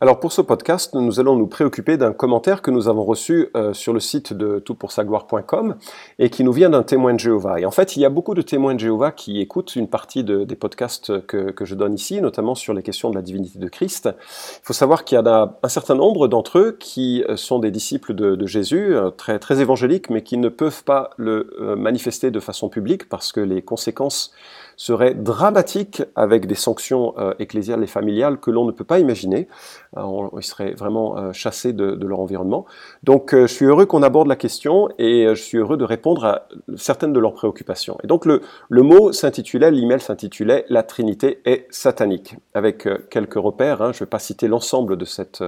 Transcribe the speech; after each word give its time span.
Alors 0.00 0.20
pour 0.20 0.30
ce 0.30 0.40
podcast, 0.40 0.94
nous 0.94 1.18
allons 1.18 1.34
nous 1.34 1.48
préoccuper 1.48 1.96
d'un 1.96 2.12
commentaire 2.12 2.62
que 2.62 2.70
nous 2.70 2.86
avons 2.86 3.02
reçu 3.02 3.48
euh, 3.56 3.72
sur 3.72 3.92
le 3.92 3.98
site 3.98 4.32
de 4.32 4.60
toutpoursagloire.com 4.60 5.74
et 6.20 6.30
qui 6.30 6.44
nous 6.44 6.52
vient 6.52 6.70
d'un 6.70 6.84
témoin 6.84 7.14
de 7.14 7.18
Jéhovah. 7.18 7.58
Et 7.58 7.66
en 7.66 7.72
fait, 7.72 7.96
il 7.96 8.02
y 8.02 8.04
a 8.04 8.08
beaucoup 8.08 8.34
de 8.34 8.42
témoins 8.42 8.74
de 8.74 8.78
Jéhovah 8.78 9.10
qui 9.10 9.40
écoutent 9.40 9.74
une 9.74 9.88
partie 9.88 10.22
des 10.22 10.54
podcasts 10.54 11.26
que, 11.26 11.52
je 11.60 11.74
donne 11.74 11.94
ici, 11.94 12.20
notamment 12.20 12.54
sur 12.54 12.74
les 12.74 12.84
questions 12.84 13.10
de 13.10 13.16
la 13.16 13.22
divinité 13.22 13.58
de 13.58 13.68
Christ. 13.68 14.08
Il 14.14 14.60
faut 14.62 14.72
savoir 14.72 15.04
qu'il 15.04 15.16
y 15.16 15.18
en 15.18 15.26
a 15.26 15.58
un 15.64 15.68
certain 15.68 15.96
nombre 15.96 16.28
d'entre 16.28 16.58
eux 16.60 16.76
qui 16.78 17.24
euh, 17.28 17.36
sont 17.36 17.58
des 17.58 17.72
disciples 17.72 18.14
de, 18.14 18.46
Jésus, 18.46 18.94
euh, 18.94 19.10
très, 19.10 19.40
très 19.40 19.60
évangéliques, 19.60 20.10
mais 20.10 20.22
qui 20.22 20.36
ne 20.36 20.48
peuvent 20.48 20.84
pas 20.84 21.10
le 21.16 21.74
manifester 21.76 22.30
de 22.30 22.38
façon 22.38 22.68
publique 22.68 23.08
parce 23.08 23.32
que 23.32 23.40
les 23.40 23.62
conséquences 23.62 24.32
serait 24.78 25.12
dramatique 25.12 26.04
avec 26.14 26.46
des 26.46 26.54
sanctions 26.54 27.12
euh, 27.18 27.34
ecclésiales 27.40 27.82
et 27.82 27.88
familiales 27.88 28.38
que 28.38 28.52
l'on 28.52 28.64
ne 28.64 28.70
peut 28.70 28.84
pas 28.84 29.00
imaginer. 29.00 29.48
Euh, 29.96 30.28
ils 30.36 30.44
seraient 30.44 30.70
vraiment 30.70 31.18
euh, 31.18 31.32
chassés 31.32 31.72
de, 31.72 31.98
leur 32.06 32.20
environnement. 32.20 32.64
Donc 33.02 33.34
je 33.34 33.46
suis 33.46 33.66
heureux 33.66 33.84
qu'on 33.84 34.04
aborde 34.04 34.28
la 34.28 34.36
question 34.36 34.88
et 34.98 35.26
je 35.28 35.42
suis 35.42 35.58
heureux 35.58 35.76
de 35.76 35.84
répondre 35.84 36.24
à 36.24 36.48
certaines 36.76 37.12
de 37.12 37.18
leurs 37.18 37.34
préoccupations. 37.34 37.98
Et 38.04 38.06
donc 38.06 38.24
le, 38.24 38.40
le 38.70 38.82
mot 38.82 39.12
s'intitulait, 39.12 39.70
l'email 39.72 40.00
s'intitulait 40.00 40.64
La 40.68 40.84
Trinité 40.84 41.40
est 41.44 41.66
satanique, 41.70 42.36
avec 42.54 42.88
quelques 43.10 43.34
repères. 43.34 43.82
Hein, 43.82 43.92
je 43.92 43.96
ne 43.96 44.00
vais 44.00 44.10
pas 44.10 44.20
citer 44.20 44.48
l'ensemble 44.48 44.96
de, 44.96 45.04
cette, 45.04 45.42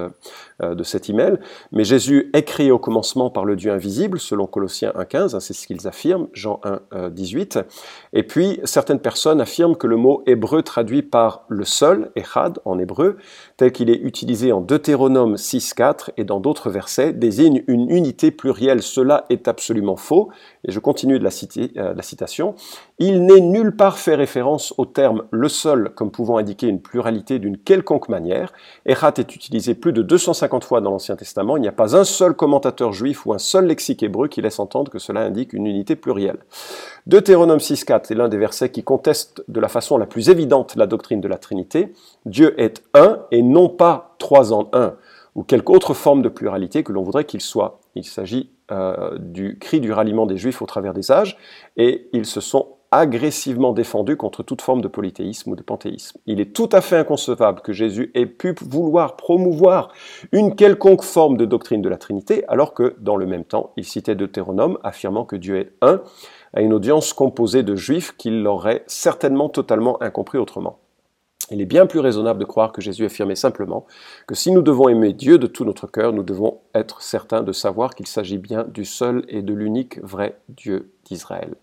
de 0.60 0.82
cet 0.82 1.08
email, 1.08 1.38
mais 1.72 1.84
Jésus 1.84 2.30
est 2.34 2.42
créé 2.42 2.72
au 2.72 2.78
commencement 2.78 3.30
par 3.30 3.44
le 3.44 3.56
Dieu 3.56 3.70
invisible, 3.70 4.18
selon 4.18 4.46
Colossiens 4.46 4.92
1.15, 4.98 5.36
hein, 5.36 5.40
c'est 5.40 5.54
ce 5.54 5.66
qu'ils 5.66 5.86
affirment, 5.88 6.26
Jean 6.34 6.60
1.18. 6.92 7.64
Et 8.12 8.22
puis 8.24 8.60
certaines 8.64 9.00
personnes 9.00 9.19
affirme 9.26 9.76
que 9.76 9.86
le 9.86 9.96
mot 9.96 10.22
hébreu 10.26 10.62
traduit 10.62 11.02
par 11.02 11.44
le 11.48 11.64
seul, 11.64 12.10
echad 12.16 12.58
en 12.64 12.78
hébreu, 12.78 13.18
tel 13.56 13.72
qu'il 13.72 13.90
est 13.90 14.00
utilisé 14.02 14.52
en 14.52 14.60
Deutéronome 14.60 15.34
6.4 15.34 16.10
et 16.16 16.24
dans 16.24 16.40
d'autres 16.40 16.70
versets, 16.70 17.12
désigne 17.12 17.62
une 17.66 17.90
unité 17.90 18.30
plurielle. 18.30 18.82
Cela 18.82 19.26
est 19.30 19.48
absolument 19.48 19.96
faux. 19.96 20.30
Et 20.66 20.72
je 20.72 20.78
continue 20.78 21.18
de 21.18 21.24
la, 21.24 21.30
euh, 21.78 21.94
citation. 22.02 22.54
Il 22.98 23.24
n'est 23.24 23.40
nulle 23.40 23.74
part 23.74 23.98
fait 23.98 24.14
référence 24.14 24.74
au 24.76 24.84
terme 24.84 25.24
le 25.30 25.48
seul 25.48 25.90
comme 25.94 26.10
pouvant 26.10 26.36
indiquer 26.36 26.66
une 26.66 26.80
pluralité 26.80 27.38
d'une 27.38 27.56
quelconque 27.56 28.08
manière. 28.08 28.52
Echad 28.84 29.18
est 29.18 29.34
utilisé 29.34 29.74
plus 29.74 29.92
de 29.92 30.02
250 30.02 30.64
fois 30.64 30.80
dans 30.80 30.90
l'Ancien 30.90 31.16
Testament. 31.16 31.56
Il 31.56 31.60
n'y 31.60 31.68
a 31.68 31.72
pas 31.72 31.96
un 31.96 32.04
seul 32.04 32.34
commentateur 32.34 32.92
juif 32.92 33.24
ou 33.26 33.32
un 33.32 33.38
seul 33.38 33.66
lexique 33.66 34.02
hébreu 34.02 34.28
qui 34.28 34.42
laisse 34.42 34.58
entendre 34.58 34.90
que 34.90 34.98
cela 34.98 35.20
indique 35.20 35.52
une 35.52 35.66
unité 35.66 35.96
plurielle. 35.96 36.38
Deutéronome 37.06 37.58
6.4 37.58 38.12
est 38.12 38.14
l'un 38.14 38.28
des 38.28 38.36
versets 38.36 38.70
qui 38.70 38.82
conteste 38.82 39.42
de 39.48 39.60
la 39.60 39.68
façon 39.68 39.96
la 39.96 40.06
plus 40.06 40.28
évidente 40.28 40.76
la 40.76 40.86
doctrine 40.86 41.20
de 41.20 41.28
la 41.28 41.38
Trinité. 41.38 41.92
Dieu 42.26 42.60
est 42.60 42.82
un 42.94 43.20
et 43.30 43.42
non 43.42 43.68
pas 43.68 44.14
trois 44.18 44.52
en 44.52 44.68
un, 44.72 44.94
ou 45.34 45.42
quelque 45.42 45.70
autre 45.70 45.94
forme 45.94 46.22
de 46.22 46.28
pluralité 46.28 46.82
que 46.82 46.92
l'on 46.92 47.02
voudrait 47.02 47.24
qu'il 47.24 47.40
soit. 47.40 47.79
Il 47.94 48.04
s'agit 48.04 48.50
euh, 48.70 49.18
du 49.18 49.58
cri 49.58 49.80
du 49.80 49.92
ralliement 49.92 50.26
des 50.26 50.36
Juifs 50.36 50.62
au 50.62 50.66
travers 50.66 50.94
des 50.94 51.10
âges, 51.10 51.36
et 51.76 52.08
ils 52.12 52.26
se 52.26 52.40
sont 52.40 52.68
agressivement 52.92 53.72
défendus 53.72 54.16
contre 54.16 54.42
toute 54.42 54.62
forme 54.62 54.80
de 54.80 54.88
polythéisme 54.88 55.52
ou 55.52 55.56
de 55.56 55.62
panthéisme. 55.62 56.18
Il 56.26 56.40
est 56.40 56.52
tout 56.52 56.68
à 56.72 56.80
fait 56.80 56.96
inconcevable 56.96 57.60
que 57.60 57.72
Jésus 57.72 58.10
ait 58.14 58.26
pu 58.26 58.54
vouloir 58.60 59.16
promouvoir 59.16 59.92
une 60.32 60.56
quelconque 60.56 61.02
forme 61.02 61.36
de 61.36 61.44
doctrine 61.44 61.82
de 61.82 61.88
la 61.88 61.98
Trinité, 61.98 62.44
alors 62.48 62.74
que, 62.74 62.96
dans 62.98 63.16
le 63.16 63.26
même 63.26 63.44
temps, 63.44 63.72
il 63.76 63.84
citait 63.84 64.16
Deutéronome 64.16 64.78
affirmant 64.82 65.24
que 65.24 65.36
Dieu 65.36 65.58
est 65.58 65.72
un, 65.82 66.02
à 66.52 66.62
une 66.62 66.72
audience 66.72 67.12
composée 67.12 67.62
de 67.62 67.76
juifs 67.76 68.16
qu'il 68.16 68.42
l'aurait 68.42 68.82
certainement 68.88 69.48
totalement 69.48 70.02
incompris 70.02 70.38
autrement. 70.38 70.78
Il 71.50 71.60
est 71.60 71.66
bien 71.66 71.86
plus 71.86 71.98
raisonnable 71.98 72.38
de 72.38 72.44
croire 72.44 72.72
que 72.72 72.80
Jésus 72.80 73.04
affirmait 73.04 73.34
simplement 73.34 73.86
que 74.26 74.34
si 74.34 74.52
nous 74.52 74.62
devons 74.62 74.88
aimer 74.88 75.12
Dieu 75.12 75.36
de 75.36 75.48
tout 75.48 75.64
notre 75.64 75.88
cœur, 75.88 76.12
nous 76.12 76.22
devons 76.22 76.60
être 76.74 77.02
certains 77.02 77.42
de 77.42 77.52
savoir 77.52 77.94
qu'il 77.94 78.06
s'agit 78.06 78.38
bien 78.38 78.64
du 78.64 78.84
seul 78.84 79.24
et 79.28 79.42
de 79.42 79.52
l'unique 79.52 79.98
vrai 80.02 80.38
Dieu 80.48 80.92
d'Israël. 81.04 81.54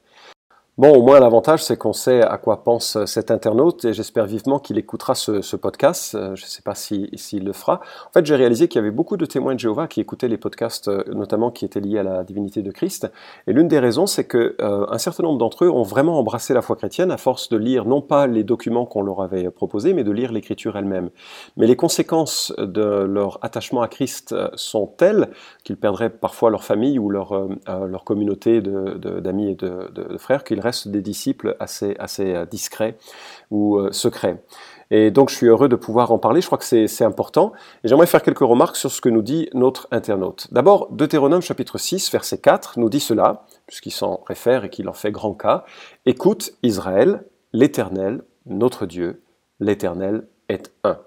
Bon, 0.79 0.93
au 0.93 1.01
moins 1.01 1.19
l'avantage, 1.19 1.63
c'est 1.63 1.75
qu'on 1.75 1.91
sait 1.91 2.21
à 2.21 2.38
quoi 2.38 2.63
pense 2.63 3.03
cet 3.05 3.31
internaute 3.31 3.83
et 3.83 3.93
j'espère 3.93 4.27
vivement 4.27 4.59
qu'il 4.59 4.77
écoutera 4.77 5.15
ce, 5.15 5.55
podcast. 5.55 6.13
Euh, 6.13 6.35
je 6.35 6.43
ne 6.43 6.47
sais 6.47 6.61
pas 6.61 6.75
s'il 6.75 7.43
le 7.43 7.51
fera. 7.51 7.81
En 8.05 8.11
fait, 8.11 8.23
j'ai 8.27 8.35
réalisé 8.35 8.67
qu'il 8.67 8.77
y 8.77 8.83
avait 8.83 8.91
beaucoup 8.91 9.17
de 9.17 9.25
témoins 9.25 9.55
de 9.55 9.59
Jéhovah 9.59 9.88
qui 9.88 10.01
écoutaient 10.01 10.27
les 10.27 10.38
podcasts, 10.38 10.88
euh, 10.88 11.03
notamment 11.07 11.49
qui 11.49 11.65
étaient 11.65 11.79
liés 11.79 11.97
à 11.97 12.03
la 12.03 12.23
divinité 12.23 12.61
de 12.61 12.69
Christ. 12.69 13.11
Et 13.47 13.53
l'une 13.53 13.67
des 13.67 13.79
raisons, 13.79 14.05
c'est 14.05 14.25
que 14.25 14.55
euh, 14.61 14.85
un 14.91 14.99
certain 14.99 15.23
nombre 15.23 15.39
d'entre 15.39 15.65
eux 15.65 15.71
ont 15.71 15.81
vraiment 15.81 16.19
embrassé 16.19 16.53
la 16.53 16.61
foi 16.61 16.75
chrétienne 16.75 17.09
à 17.09 17.17
force 17.17 17.49
de 17.49 17.57
lire 17.57 17.85
non 17.85 18.01
pas 18.01 18.27
les 18.27 18.44
documents 18.44 18.85
qu'on 18.85 19.01
leur 19.01 19.23
avait 19.23 19.49
proposés, 19.49 19.95
mais 19.95 20.03
de 20.03 20.11
lire 20.11 20.31
l'écriture 20.31 20.77
elle-même. 20.77 21.09
Mais 21.55 21.65
les 21.65 21.75
conséquences 21.75 22.53
de 22.55 22.83
leur 22.83 23.39
attachement 23.41 23.81
à 23.81 23.88
Christ 23.88 24.35
sont 24.53 24.85
telles 24.85 25.29
qu'ils 25.63 25.77
perdraient 25.77 26.11
parfois 26.11 26.51
leur 26.51 26.63
famille 26.63 26.99
ou 26.99 27.09
leur, 27.09 27.47
leur 27.65 28.03
communauté 28.03 28.61
d'amis 28.61 29.49
et 29.49 29.55
de, 29.55 29.89
de 29.91 30.17
frères 30.19 30.44
qu'ils 30.44 30.66
des 30.88 31.01
disciples 31.01 31.55
assez, 31.59 31.95
assez 32.00 32.33
euh, 32.33 32.45
discrets 32.45 32.97
ou 33.51 33.78
euh, 33.78 33.91
secrets. 33.91 34.44
Et 34.89 35.11
donc 35.11 35.29
je 35.29 35.35
suis 35.35 35.47
heureux 35.47 35.67
de 35.67 35.75
pouvoir 35.75 36.11
en 36.11 36.17
parler, 36.17 36.39
je 36.41 36.45
crois 36.45 36.57
que 36.57 36.88
c'est 36.88 37.03
important. 37.03 37.51
Et 37.83 37.88
j'aimerais 37.88 38.07
faire 38.07 38.23
quelques 38.23 38.39
remarques 38.39 38.77
sur 38.77 38.89
ce 38.91 39.01
que 39.01 39.09
nous 39.09 39.22
dit 39.22 39.50
notre 39.53 39.88
internaute. 39.91 40.47
D'abord, 40.51 40.88
Deutéronome 40.91 41.41
chapitre 41.41 41.77
6, 41.77 42.11
verset 42.11 42.38
4 42.38 42.79
nous 42.79 42.89
dit 42.89 43.01
cela, 43.01 43.45
puisqu'il 43.66 43.91
s'en 43.91 44.22
réfère 44.27 44.63
et 44.63 44.69
qu'il 44.69 44.88
en 44.88 44.94
fait 44.94 45.11
grand 45.11 45.33
cas. 45.33 45.66
Écoute 46.06 46.53
Israël, 46.63 47.25
l'Éternel, 47.51 48.22
notre 48.45 48.85
Dieu, 48.85 49.23
l'Éternel 49.59 50.27
est 50.47 50.72
un. 50.83 51.00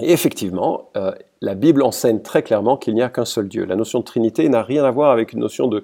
Et 0.00 0.12
effectivement, 0.12 0.90
euh, 0.96 1.12
la 1.44 1.54
Bible 1.54 1.82
enseigne 1.82 2.20
très 2.20 2.42
clairement 2.42 2.76
qu'il 2.76 2.94
n'y 2.94 3.02
a 3.02 3.10
qu'un 3.10 3.26
seul 3.26 3.48
Dieu. 3.48 3.64
La 3.66 3.76
notion 3.76 4.00
de 4.00 4.04
Trinité 4.04 4.48
n'a 4.48 4.62
rien 4.62 4.84
à 4.84 4.90
voir 4.90 5.10
avec 5.10 5.32
une 5.34 5.40
notion 5.40 5.68
de, 5.68 5.82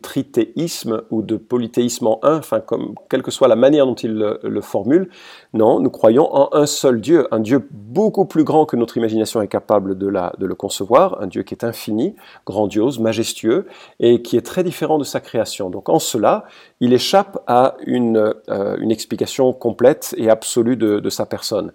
tritéisme 0.00 1.02
ou 1.10 1.22
de 1.22 1.36
polythéisme 1.36 2.06
en 2.06 2.20
un, 2.22 2.38
enfin, 2.38 2.60
comme, 2.60 2.94
quelle 3.08 3.22
que 3.22 3.30
soit 3.30 3.48
la 3.48 3.56
manière 3.56 3.86
dont 3.86 3.94
il 3.94 4.12
le, 4.12 4.60
formule. 4.60 5.08
Non, 5.54 5.80
nous 5.80 5.88
croyons 5.88 6.34
en 6.34 6.50
un 6.52 6.66
seul 6.66 7.00
Dieu, 7.00 7.26
un 7.30 7.40
Dieu 7.40 7.66
beaucoup 7.70 8.26
plus 8.26 8.44
grand 8.44 8.66
que 8.66 8.76
notre 8.76 8.98
imagination 8.98 9.40
est 9.40 9.48
capable 9.48 9.96
de, 9.96 10.06
de 10.06 10.46
le 10.46 10.54
concevoir, 10.54 11.22
un 11.22 11.26
Dieu 11.26 11.42
qui 11.42 11.54
est 11.54 11.64
infini, 11.64 12.14
grandiose, 12.44 12.98
majestueux, 12.98 13.66
et 14.00 14.20
qui 14.20 14.36
est 14.36 14.42
très 14.42 14.62
différent 14.62 14.98
de 14.98 15.04
sa 15.04 15.20
création. 15.20 15.70
Donc 15.70 15.88
en 15.88 15.98
cela, 15.98 16.44
il 16.80 16.92
échappe 16.92 17.42
à 17.46 17.76
une, 17.86 18.34
euh, 18.50 18.88
explication 18.90 19.52
complète 19.52 20.14
et 20.18 20.28
absolue 20.28 20.76
de, 20.76 20.98
de 20.98 21.10
sa 21.10 21.24
personne. 21.24 21.72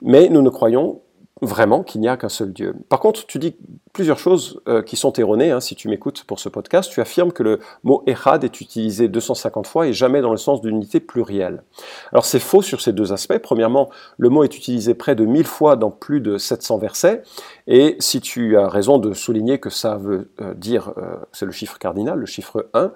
Mais 0.00 0.28
nous 0.28 0.42
ne 0.42 0.48
croyons 0.48 1.00
vraiment 1.42 1.82
qu'il 1.82 2.00
n'y 2.00 2.08
a 2.08 2.16
qu'un 2.16 2.28
seul 2.28 2.52
Dieu. 2.52 2.74
Par 2.88 3.00
contre, 3.00 3.26
tu 3.26 3.38
dis 3.40 3.56
plusieurs 3.92 4.18
choses 4.18 4.60
euh, 4.68 4.80
qui 4.80 4.96
sont 4.96 5.12
erronées, 5.14 5.50
hein, 5.50 5.60
si 5.60 5.74
tu 5.74 5.88
m'écoutes 5.88 6.22
pour 6.24 6.38
ce 6.38 6.48
podcast. 6.48 6.90
Tu 6.90 7.00
affirmes 7.00 7.32
que 7.32 7.42
le 7.42 7.58
mot 7.82 8.04
Echad 8.06 8.44
est 8.44 8.60
utilisé 8.60 9.08
250 9.08 9.66
fois 9.66 9.88
et 9.88 9.92
jamais 9.92 10.22
dans 10.22 10.30
le 10.30 10.36
sens 10.36 10.62
d'unité 10.62 11.00
plurielle. 11.00 11.64
Alors 12.12 12.24
c'est 12.24 12.38
faux 12.38 12.62
sur 12.62 12.80
ces 12.80 12.92
deux 12.92 13.12
aspects. 13.12 13.38
Premièrement, 13.38 13.90
le 14.18 14.28
mot 14.28 14.44
est 14.44 14.56
utilisé 14.56 14.94
près 14.94 15.16
de 15.16 15.24
1000 15.26 15.44
fois 15.44 15.74
dans 15.74 15.90
plus 15.90 16.20
de 16.20 16.38
700 16.38 16.78
versets. 16.78 17.22
Et 17.66 17.96
si 17.98 18.20
tu 18.20 18.56
as 18.56 18.68
raison 18.68 18.98
de 18.98 19.12
souligner 19.12 19.58
que 19.58 19.68
ça 19.68 19.96
veut 19.96 20.30
euh, 20.40 20.54
dire, 20.54 20.92
euh, 20.96 21.16
c'est 21.32 21.46
le 21.46 21.52
chiffre 21.52 21.78
cardinal, 21.78 22.18
le 22.18 22.26
chiffre 22.26 22.68
1, 22.74 22.92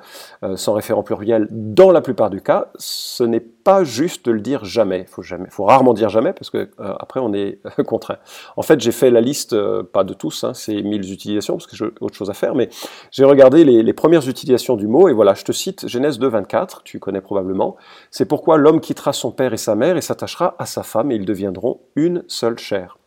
sans 0.57 0.75
référent 0.75 1.03
pluriel 1.03 1.49
dans 1.51 1.91
la 1.91 2.01
plupart 2.01 2.31
du 2.31 2.41
cas, 2.41 2.71
ce 2.77 3.25
n'est 3.25 3.41
pas 3.41 3.56
juste 3.85 4.27
de 4.27 4.33
le 4.33 4.41
dire 4.41 4.65
jamais. 4.65 5.07
Faut, 5.09 5.23
jamais, 5.23 5.49
faut 5.51 5.65
rarement 5.65 5.95
dire 5.95 6.09
jamais 6.09 6.33
parce 6.33 6.51
que 6.51 6.71
après 6.79 7.21
on 7.21 7.33
est 7.33 7.61
contraint. 7.87 8.19
En 8.57 8.63
fait, 8.63 8.81
j'ai 8.81 8.93
fait 8.93 9.11
la 9.11 9.21
liste, 9.21 9.53
euh, 9.53 9.83
pas 9.83 10.05
de 10.05 10.15
tous, 10.15 10.45
hein, 10.45 10.55
c'est 10.55 10.75
1000 10.75 11.13
utilisations, 11.13 11.55
parce 11.55 11.67
que 11.67 11.77
j'ai 11.77 11.87
autre 12.01 12.15
chose 12.15 12.31
à 12.31 12.35
faire, 12.35 12.55
mais 12.55 12.69
j'ai 13.11 13.25
regardé 13.25 13.65
les, 13.65 13.93
premières 13.93 14.29
utilisations 14.29 14.77
du 14.77 14.87
mot, 14.87 15.09
et 15.09 15.13
voilà, 15.13 15.35
je 15.35 15.45
te 15.45 15.53
cite 15.53 15.89
Genèse 15.89 16.19
2, 16.19 16.29
24, 16.29 16.83
tu 16.83 16.99
connais 16.99 17.21
probablement. 17.21 17.77
C'est 18.11 18.27
pourquoi 18.27 18.59
l'homme 18.59 18.81
quittera 18.81 19.13
son 19.13 19.33
père 19.33 19.53
et 19.53 19.57
sa 19.57 19.75
mère 19.75 19.97
et 19.97 20.03
s'attachera 20.03 20.55
à 20.59 20.67
sa 20.67 20.83
femme, 20.83 21.11
et 21.11 21.17
ils 21.17 21.25
deviendront 21.25 21.81
une 21.95 22.25
seule 22.29 22.59
chair. 22.59 22.99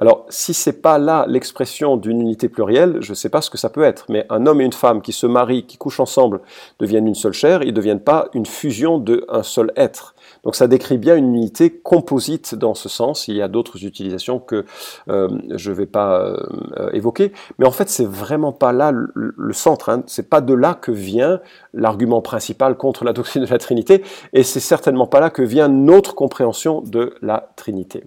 Alors, 0.00 0.26
si 0.28 0.54
c'est 0.54 0.80
pas 0.80 0.98
là 0.98 1.24
l'expression 1.28 1.96
d'une 1.96 2.20
unité 2.20 2.48
plurielle, 2.48 2.98
je 3.00 3.10
ne 3.10 3.14
sais 3.16 3.28
pas 3.28 3.42
ce 3.42 3.50
que 3.50 3.58
ça 3.58 3.68
peut 3.68 3.82
être. 3.82 4.06
Mais 4.08 4.26
un 4.30 4.46
homme 4.46 4.60
et 4.60 4.64
une 4.64 4.72
femme 4.72 5.02
qui 5.02 5.12
se 5.12 5.26
marient, 5.26 5.66
qui 5.66 5.76
couchent 5.76 5.98
ensemble, 5.98 6.40
deviennent 6.78 7.08
une 7.08 7.16
seule 7.16 7.32
chair, 7.32 7.62
ils 7.62 7.68
ne 7.68 7.72
deviennent 7.72 8.00
pas 8.00 8.28
une 8.32 8.46
fusion 8.46 8.98
d'un 8.98 9.42
seul 9.42 9.72
être. 9.76 10.14
Donc 10.44 10.54
ça 10.54 10.68
décrit 10.68 10.98
bien 10.98 11.16
une 11.16 11.34
unité 11.34 11.70
composite 11.70 12.54
dans 12.54 12.74
ce 12.74 12.88
sens. 12.88 13.26
Il 13.26 13.34
y 13.34 13.42
a 13.42 13.48
d'autres 13.48 13.84
utilisations 13.84 14.38
que 14.38 14.64
euh, 15.08 15.28
je 15.56 15.70
ne 15.70 15.74
vais 15.74 15.86
pas 15.86 16.20
euh, 16.20 16.90
évoquer. 16.92 17.32
Mais 17.58 17.66
en 17.66 17.72
fait, 17.72 17.88
c'est 17.88 18.06
vraiment 18.06 18.52
pas 18.52 18.72
là 18.72 18.92
le, 18.92 19.52
centre. 19.52 19.88
Hein. 19.88 20.04
C'est 20.06 20.28
pas 20.28 20.40
de 20.40 20.54
là 20.54 20.74
que 20.74 20.92
vient 20.92 21.40
l'argument 21.74 22.22
principal 22.22 22.76
contre 22.76 23.04
la 23.04 23.12
doctrine 23.12 23.44
de 23.44 23.50
la 23.50 23.58
Trinité. 23.58 24.04
Et 24.32 24.44
c'est 24.44 24.60
certainement 24.60 25.08
pas 25.08 25.18
là 25.18 25.30
que 25.30 25.42
vient 25.42 25.66
notre 25.68 26.14
compréhension 26.14 26.82
de 26.82 27.14
la 27.20 27.50
Trinité. 27.56 28.04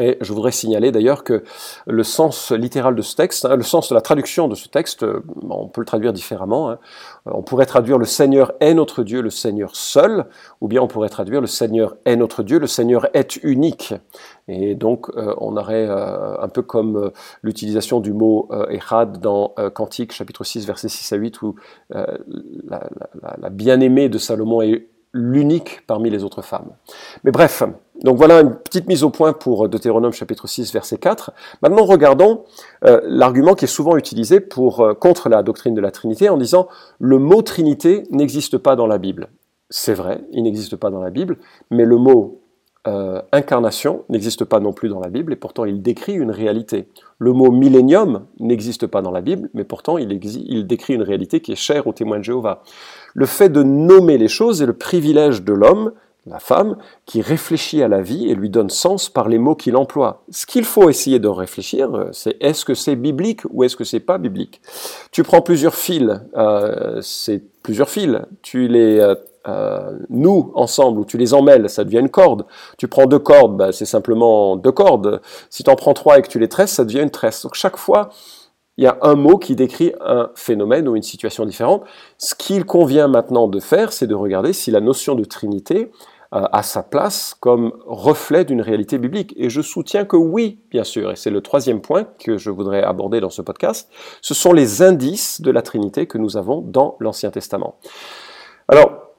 Et 0.00 0.16
je 0.20 0.32
voudrais 0.32 0.52
signaler 0.52 0.90
d'ailleurs 0.90 1.22
que 1.22 1.44
le 1.86 2.02
sens 2.02 2.50
littéral 2.50 2.94
de 2.94 3.02
ce 3.02 3.14
texte, 3.14 3.44
hein, 3.44 3.56
le 3.56 3.62
sens 3.62 3.90
de 3.90 3.94
la 3.94 4.00
traduction 4.00 4.48
de 4.48 4.54
ce 4.54 4.68
texte, 4.68 5.02
euh, 5.02 5.22
on 5.48 5.68
peut 5.68 5.82
le 5.82 5.86
traduire 5.86 6.14
différemment. 6.14 6.70
Hein. 6.70 6.78
Euh, 7.26 7.32
on 7.34 7.42
pourrait 7.42 7.66
traduire 7.66 7.98
le 7.98 8.06
Seigneur 8.06 8.52
est 8.60 8.72
notre 8.72 9.02
Dieu, 9.02 9.20
le 9.20 9.28
Seigneur 9.28 9.76
seul, 9.76 10.26
ou 10.62 10.68
bien 10.68 10.80
on 10.80 10.88
pourrait 10.88 11.10
traduire 11.10 11.42
le 11.42 11.46
Seigneur 11.46 11.96
est 12.06 12.16
notre 12.16 12.42
Dieu, 12.42 12.58
le 12.58 12.66
Seigneur 12.66 13.06
est 13.14 13.36
unique. 13.42 13.94
Et 14.48 14.74
donc 14.74 15.10
euh, 15.10 15.34
on 15.38 15.56
aurait 15.56 15.88
un 15.88 16.48
peu 16.48 16.62
comme 16.62 17.10
l'utilisation 17.42 18.00
du 18.00 18.12
mot 18.12 18.48
Echad 18.70 19.18
dans 19.18 19.54
Cantique 19.74 20.12
chapitre 20.12 20.44
6 20.44 20.66
versets 20.66 20.88
6 20.88 21.12
à 21.12 21.16
8 21.16 21.42
où 21.42 21.54
la, 21.90 22.08
la, 22.68 23.36
la 23.38 23.50
bien-aimée 23.50 24.08
de 24.08 24.18
Salomon 24.18 24.62
est 24.62 24.88
l'unique 25.12 25.86
parmi 25.86 26.10
les 26.10 26.24
autres 26.24 26.42
femmes. 26.42 26.70
Mais 27.24 27.30
bref, 27.30 27.62
donc 28.04 28.16
voilà 28.16 28.40
une 28.40 28.54
petite 28.54 28.88
mise 28.88 29.04
au 29.04 29.10
point 29.10 29.32
pour 29.32 29.68
Deutéronome 29.68 30.12
chapitre 30.12 30.48
6 30.48 30.72
verset 30.72 30.98
4. 30.98 31.32
Maintenant 31.62 31.84
regardons 31.84 32.44
euh, 32.84 33.00
l'argument 33.04 33.54
qui 33.54 33.66
est 33.66 33.68
souvent 33.68 33.96
utilisé 33.96 34.40
pour, 34.40 34.80
euh, 34.80 34.94
contre 34.94 35.28
la 35.28 35.42
doctrine 35.42 35.74
de 35.74 35.80
la 35.80 35.90
Trinité 35.90 36.28
en 36.28 36.36
disant 36.36 36.68
le 36.98 37.18
mot 37.18 37.42
Trinité 37.42 38.04
n'existe 38.10 38.58
pas 38.58 38.76
dans 38.76 38.86
la 38.86 38.98
Bible. 38.98 39.28
C'est 39.70 39.94
vrai, 39.94 40.22
il 40.32 40.42
n'existe 40.42 40.76
pas 40.76 40.90
dans 40.90 41.00
la 41.00 41.10
Bible, 41.10 41.38
mais 41.70 41.84
le 41.84 41.96
mot 41.96 42.40
euh, 42.88 43.22
incarnation 43.30 44.04
n'existe 44.08 44.44
pas 44.44 44.58
non 44.58 44.72
plus 44.72 44.88
dans 44.88 44.98
la 44.98 45.08
Bible 45.08 45.32
et 45.32 45.36
pourtant 45.36 45.64
il 45.64 45.80
décrit 45.80 46.14
une 46.14 46.32
réalité. 46.32 46.88
Le 47.18 47.32
mot 47.32 47.52
millénium 47.52 48.26
n'existe 48.40 48.88
pas 48.88 49.02
dans 49.02 49.12
la 49.12 49.20
Bible, 49.20 49.48
mais 49.54 49.62
pourtant 49.62 49.98
il, 49.98 50.18
il 50.24 50.66
décrit 50.66 50.94
une 50.94 51.02
réalité 51.02 51.38
qui 51.38 51.52
est 51.52 51.56
chère 51.56 51.86
aux 51.86 51.92
témoins 51.92 52.18
de 52.18 52.24
Jéhovah. 52.24 52.62
Le 53.14 53.26
fait 53.26 53.48
de 53.48 53.62
nommer 53.62 54.18
les 54.18 54.26
choses 54.26 54.60
est 54.60 54.66
le 54.66 54.72
privilège 54.72 55.44
de 55.44 55.52
l'homme, 55.52 55.92
la 56.26 56.38
femme, 56.38 56.76
qui 57.04 57.20
réfléchit 57.20 57.82
à 57.82 57.88
la 57.88 58.00
vie 58.00 58.30
et 58.30 58.34
lui 58.34 58.48
donne 58.48 58.70
sens 58.70 59.08
par 59.08 59.28
les 59.28 59.38
mots 59.38 59.56
qu'il 59.56 59.76
emploie. 59.76 60.22
Ce 60.30 60.46
qu'il 60.46 60.64
faut 60.64 60.88
essayer 60.88 61.18
de 61.18 61.28
réfléchir, 61.28 61.94
euh, 61.94 62.08
c'est 62.12 62.36
est-ce 62.40 62.64
que 62.64 62.74
c'est 62.74 62.96
biblique 62.96 63.40
ou 63.50 63.64
est-ce 63.64 63.76
que 63.76 63.84
c'est 63.84 64.00
pas 64.00 64.18
biblique? 64.18 64.60
Tu 65.10 65.22
prends 65.24 65.42
plusieurs 65.42 65.74
fils, 65.74 66.20
euh, 66.36 67.00
c'est 67.02 67.42
plusieurs 67.62 67.88
fils, 67.88 68.18
tu 68.42 68.68
les 68.68 69.00
euh, 69.00 69.14
euh, 69.48 69.98
noues 70.08 70.52
ensemble 70.54 71.00
ou 71.00 71.04
tu 71.04 71.18
les 71.18 71.34
emmêles, 71.34 71.68
ça 71.68 71.82
devient 71.82 71.98
une 71.98 72.10
corde. 72.10 72.46
Tu 72.78 72.86
prends 72.86 73.06
deux 73.06 73.18
cordes, 73.18 73.56
bah, 73.56 73.72
c'est 73.72 73.86
simplement 73.86 74.56
deux 74.56 74.70
cordes. 74.70 75.20
Si 75.50 75.64
tu 75.64 75.70
en 75.70 75.74
prends 75.74 75.94
trois 75.94 76.18
et 76.18 76.22
que 76.22 76.28
tu 76.28 76.38
les 76.38 76.48
tresses, 76.48 76.72
ça 76.72 76.84
devient 76.84 77.00
une 77.00 77.10
tresse. 77.10 77.42
Donc 77.42 77.54
chaque 77.54 77.76
fois, 77.76 78.10
il 78.78 78.84
y 78.84 78.86
a 78.86 78.98
un 79.02 79.14
mot 79.14 79.38
qui 79.38 79.54
décrit 79.54 79.92
un 80.00 80.30
phénomène 80.34 80.88
ou 80.88 80.96
une 80.96 81.02
situation 81.02 81.44
différente. 81.44 81.84
Ce 82.16 82.34
qu'il 82.34 82.64
convient 82.64 83.08
maintenant 83.08 83.48
de 83.48 83.60
faire, 83.60 83.92
c'est 83.92 84.06
de 84.06 84.14
regarder 84.14 84.52
si 84.52 84.70
la 84.70 84.80
notion 84.80 85.14
de 85.14 85.24
Trinité 85.24 85.90
euh, 86.34 86.44
a 86.50 86.62
sa 86.62 86.82
place 86.82 87.36
comme 87.38 87.72
reflet 87.84 88.46
d'une 88.46 88.62
réalité 88.62 88.96
biblique. 88.96 89.34
Et 89.36 89.50
je 89.50 89.60
soutiens 89.60 90.06
que 90.06 90.16
oui, 90.16 90.60
bien 90.70 90.84
sûr, 90.84 91.10
et 91.10 91.16
c'est 91.16 91.30
le 91.30 91.42
troisième 91.42 91.82
point 91.82 92.04
que 92.18 92.38
je 92.38 92.48
voudrais 92.48 92.82
aborder 92.82 93.20
dans 93.20 93.28
ce 93.28 93.42
podcast, 93.42 93.90
ce 94.22 94.32
sont 94.32 94.54
les 94.54 94.80
indices 94.80 95.42
de 95.42 95.50
la 95.50 95.60
Trinité 95.60 96.06
que 96.06 96.16
nous 96.16 96.38
avons 96.38 96.62
dans 96.62 96.96
l'Ancien 97.00 97.30
Testament. 97.30 97.76
Alors, 98.68 99.11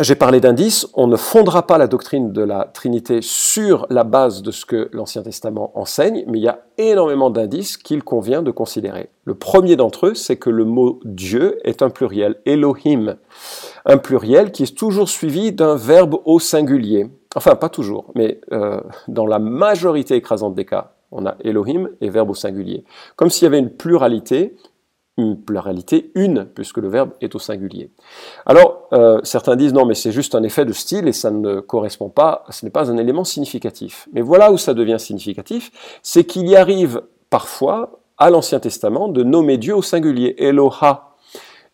j'ai 0.00 0.14
parlé 0.14 0.40
d'indices, 0.40 0.88
on 0.94 1.08
ne 1.08 1.16
fondera 1.16 1.66
pas 1.66 1.76
la 1.76 1.88
doctrine 1.88 2.32
de 2.32 2.42
la 2.42 2.70
Trinité 2.72 3.18
sur 3.20 3.86
la 3.90 4.04
base 4.04 4.42
de 4.42 4.52
ce 4.52 4.64
que 4.64 4.88
l'Ancien 4.92 5.22
Testament 5.22 5.72
enseigne, 5.74 6.24
mais 6.28 6.38
il 6.38 6.44
y 6.44 6.48
a 6.48 6.60
énormément 6.78 7.30
d'indices 7.30 7.76
qu'il 7.76 8.04
convient 8.04 8.42
de 8.42 8.52
considérer. 8.52 9.10
Le 9.24 9.34
premier 9.34 9.74
d'entre 9.74 10.06
eux, 10.06 10.14
c'est 10.14 10.36
que 10.36 10.50
le 10.50 10.64
mot 10.64 11.00
Dieu 11.04 11.58
est 11.64 11.82
un 11.82 11.90
pluriel, 11.90 12.36
Elohim, 12.46 13.16
un 13.86 13.98
pluriel 13.98 14.52
qui 14.52 14.62
est 14.62 14.76
toujours 14.76 15.08
suivi 15.08 15.52
d'un 15.52 15.74
verbe 15.74 16.16
au 16.24 16.38
singulier. 16.38 17.10
Enfin, 17.34 17.56
pas 17.56 17.68
toujours, 17.68 18.12
mais 18.14 18.40
euh, 18.52 18.80
dans 19.08 19.26
la 19.26 19.40
majorité 19.40 20.14
écrasante 20.14 20.54
des 20.54 20.64
cas, 20.64 20.92
on 21.10 21.26
a 21.26 21.36
Elohim 21.42 21.88
et 22.00 22.10
verbe 22.10 22.30
au 22.30 22.34
singulier. 22.34 22.84
Comme 23.16 23.30
s'il 23.30 23.44
y 23.44 23.46
avait 23.46 23.58
une 23.58 23.70
pluralité 23.70 24.54
une 25.18 25.36
pluralité 25.36 26.10
une, 26.14 26.46
puisque 26.46 26.78
le 26.78 26.88
verbe 26.88 27.10
est 27.20 27.34
au 27.34 27.38
singulier. 27.38 27.90
Alors, 28.46 28.88
euh, 28.94 29.20
certains 29.24 29.56
disent 29.56 29.74
non, 29.74 29.84
mais 29.84 29.94
c'est 29.94 30.12
juste 30.12 30.34
un 30.34 30.42
effet 30.42 30.64
de 30.64 30.72
style 30.72 31.06
et 31.08 31.12
ça 31.12 31.30
ne 31.30 31.60
correspond 31.60 32.08
pas, 32.08 32.44
ce 32.48 32.64
n'est 32.64 32.70
pas 32.70 32.90
un 32.90 32.96
élément 32.96 33.24
significatif. 33.24 34.08
Mais 34.12 34.22
voilà 34.22 34.52
où 34.52 34.56
ça 34.56 34.72
devient 34.72 34.98
significatif, 34.98 35.70
c'est 36.02 36.24
qu'il 36.24 36.48
y 36.48 36.56
arrive 36.56 37.02
parfois, 37.28 38.00
à 38.16 38.30
l'Ancien 38.30 38.60
Testament, 38.60 39.08
de 39.08 39.22
nommer 39.22 39.58
Dieu 39.58 39.76
au 39.76 39.82
singulier, 39.82 40.34
Eloha. 40.38 41.14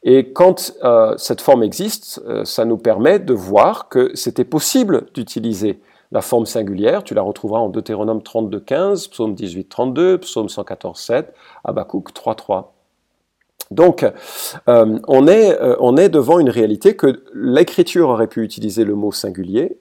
Et 0.02 0.32
quand 0.32 0.74
euh, 0.82 1.14
cette 1.16 1.40
forme 1.40 1.62
existe, 1.62 2.22
euh, 2.26 2.44
ça 2.44 2.64
nous 2.64 2.76
permet 2.76 3.18
de 3.18 3.32
voir 3.32 3.88
que 3.88 4.10
c'était 4.14 4.44
possible 4.44 5.06
d'utiliser 5.14 5.80
la 6.12 6.20
forme 6.20 6.46
singulière, 6.46 7.02
tu 7.02 7.14
la 7.14 7.22
retrouveras 7.22 7.60
en 7.60 7.68
Deutéronome 7.68 8.18
32.15, 8.18 9.10
Psaume 9.10 9.34
18.32, 9.34 10.18
Psaume 10.18 10.46
114.7, 10.46 11.26
Habakkuk 11.64 12.12
3.3. 12.12 12.73
Donc, 13.70 14.04
euh, 14.68 14.98
on, 15.08 15.26
est, 15.26 15.60
euh, 15.60 15.76
on 15.80 15.96
est 15.96 16.08
devant 16.08 16.38
une 16.38 16.50
réalité 16.50 16.96
que 16.96 17.22
l'écriture 17.34 18.08
aurait 18.08 18.26
pu 18.26 18.42
utiliser 18.42 18.84
le 18.84 18.94
mot 18.94 19.12
singulier, 19.12 19.78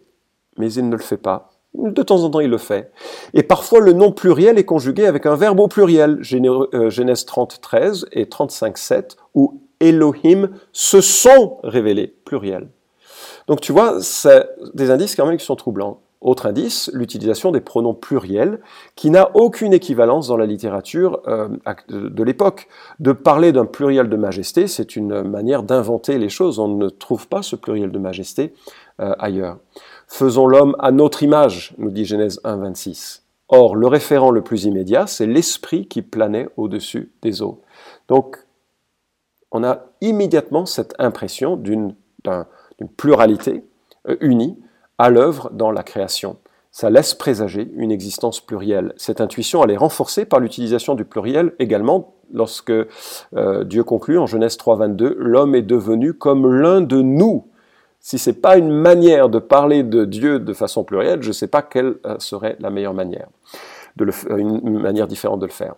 mais 0.57 0.71
il 0.73 0.89
ne 0.89 0.95
le 0.95 1.01
fait 1.01 1.17
pas. 1.17 1.51
De 1.73 2.03
temps 2.03 2.23
en 2.23 2.29
temps, 2.29 2.39
il 2.39 2.49
le 2.49 2.59
fait. 2.59 2.91
Et 3.33 3.41
parfois, 3.41 3.79
le 3.79 3.93
nom 3.93 4.11
pluriel 4.11 4.59
est 4.59 4.63
conjugué 4.63 5.07
avec 5.07 5.25
un 5.25 5.35
verbe 5.35 5.59
au 5.59 5.67
pluriel. 5.67 6.21
Euh, 6.31 6.89
Genèse 6.89 7.25
30, 7.25 7.59
13 7.61 8.07
et 8.11 8.29
35, 8.29 8.77
7, 8.77 9.17
où 9.33 9.61
Elohim 9.79 10.51
se 10.71 11.01
sont 11.01 11.57
révélés, 11.63 12.15
pluriel. 12.25 12.69
Donc 13.47 13.59
tu 13.59 13.71
vois, 13.71 14.01
c'est 14.01 14.47
des 14.73 14.91
indices 14.91 15.15
quand 15.15 15.25
même 15.25 15.37
qui 15.37 15.45
sont 15.45 15.55
troublants. 15.55 16.01
Autre 16.23 16.45
indice, 16.45 16.89
l'utilisation 16.93 17.51
des 17.51 17.59
pronoms 17.59 17.93
pluriels, 17.93 18.61
qui 18.95 19.09
n'a 19.09 19.29
aucune 19.35 19.73
équivalence 19.73 20.29
dans 20.29 20.37
la 20.37 20.45
littérature 20.45 21.21
euh, 21.27 21.49
de 21.89 22.23
l'époque. 22.23 22.69
De 23.01 23.11
parler 23.11 23.51
d'un 23.51 23.65
pluriel 23.65 24.07
de 24.07 24.15
majesté, 24.15 24.67
c'est 24.67 24.95
une 24.95 25.23
manière 25.23 25.63
d'inventer 25.63 26.17
les 26.17 26.29
choses. 26.29 26.59
On 26.59 26.69
ne 26.69 26.87
trouve 26.87 27.27
pas 27.27 27.41
ce 27.41 27.57
pluriel 27.57 27.91
de 27.91 27.99
majesté 27.99 28.53
euh, 29.01 29.13
ailleurs. 29.19 29.57
Faisons 30.07 30.47
l'homme 30.47 30.77
à 30.79 30.91
notre 30.91 31.23
image, 31.23 31.75
nous 31.77 31.91
dit 31.91 32.05
Genèse 32.05 32.39
1, 32.45 32.55
26. 32.55 33.23
Or, 33.49 33.75
le 33.75 33.87
référent 33.87 34.31
le 34.31 34.41
plus 34.41 34.63
immédiat, 34.63 35.07
c'est 35.07 35.27
l'esprit 35.27 35.87
qui 35.87 36.01
planait 36.01 36.47
au-dessus 36.55 37.11
des 37.21 37.41
eaux. 37.41 37.61
Donc, 38.07 38.37
on 39.51 39.61
a 39.65 39.87
immédiatement 39.99 40.65
cette 40.65 40.95
impression 40.99 41.57
d'une 41.57 41.95
pluralité 42.95 43.65
euh, 44.07 44.15
unie 44.21 44.57
à 44.97 45.09
l'œuvre 45.09 45.49
dans 45.51 45.71
la 45.71 45.83
création. 45.83 46.37
Ça 46.71 46.89
laisse 46.89 47.13
présager 47.13 47.71
une 47.75 47.91
existence 47.91 48.39
plurielle. 48.39 48.93
Cette 48.97 49.21
intuition, 49.21 49.63
elle 49.63 49.71
est 49.71 49.77
renforcée 49.77 50.25
par 50.25 50.39
l'utilisation 50.39 50.95
du 50.95 51.05
pluriel 51.05 51.53
également 51.59 52.15
lorsque 52.33 52.71
euh, 52.71 53.63
Dieu 53.63 53.83
conclut 53.83 54.17
en 54.17 54.25
Genèse 54.25 54.57
3.22, 54.57 55.13
l'homme 55.17 55.53
est 55.55 55.61
devenu 55.61 56.13
comme 56.13 56.51
l'un 56.51 56.81
de 56.81 57.01
nous. 57.01 57.47
Si 57.99 58.17
c'est 58.17 58.41
pas 58.41 58.57
une 58.57 58.71
manière 58.71 59.29
de 59.29 59.39
parler 59.39 59.83
de 59.83 60.03
Dieu 60.03 60.39
de 60.39 60.53
façon 60.53 60.83
plurielle, 60.83 61.21
je 61.21 61.27
ne 61.27 61.33
sais 61.33 61.47
pas 61.47 61.61
quelle 61.61 61.95
euh, 62.05 62.15
serait 62.19 62.57
la 62.59 62.69
meilleure 62.69 62.95
manière, 62.95 63.27
de 63.95 64.05
le, 64.05 64.13
une 64.37 64.79
manière 64.79 65.07
différente 65.07 65.39
de 65.39 65.45
le 65.45 65.51
faire. 65.51 65.75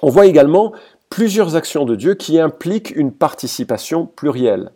On 0.00 0.08
voit 0.08 0.26
également 0.26 0.72
plusieurs 1.10 1.56
actions 1.56 1.84
de 1.84 1.94
Dieu 1.94 2.14
qui 2.14 2.38
impliquent 2.40 2.92
une 2.96 3.12
participation 3.12 4.06
plurielle. 4.06 4.70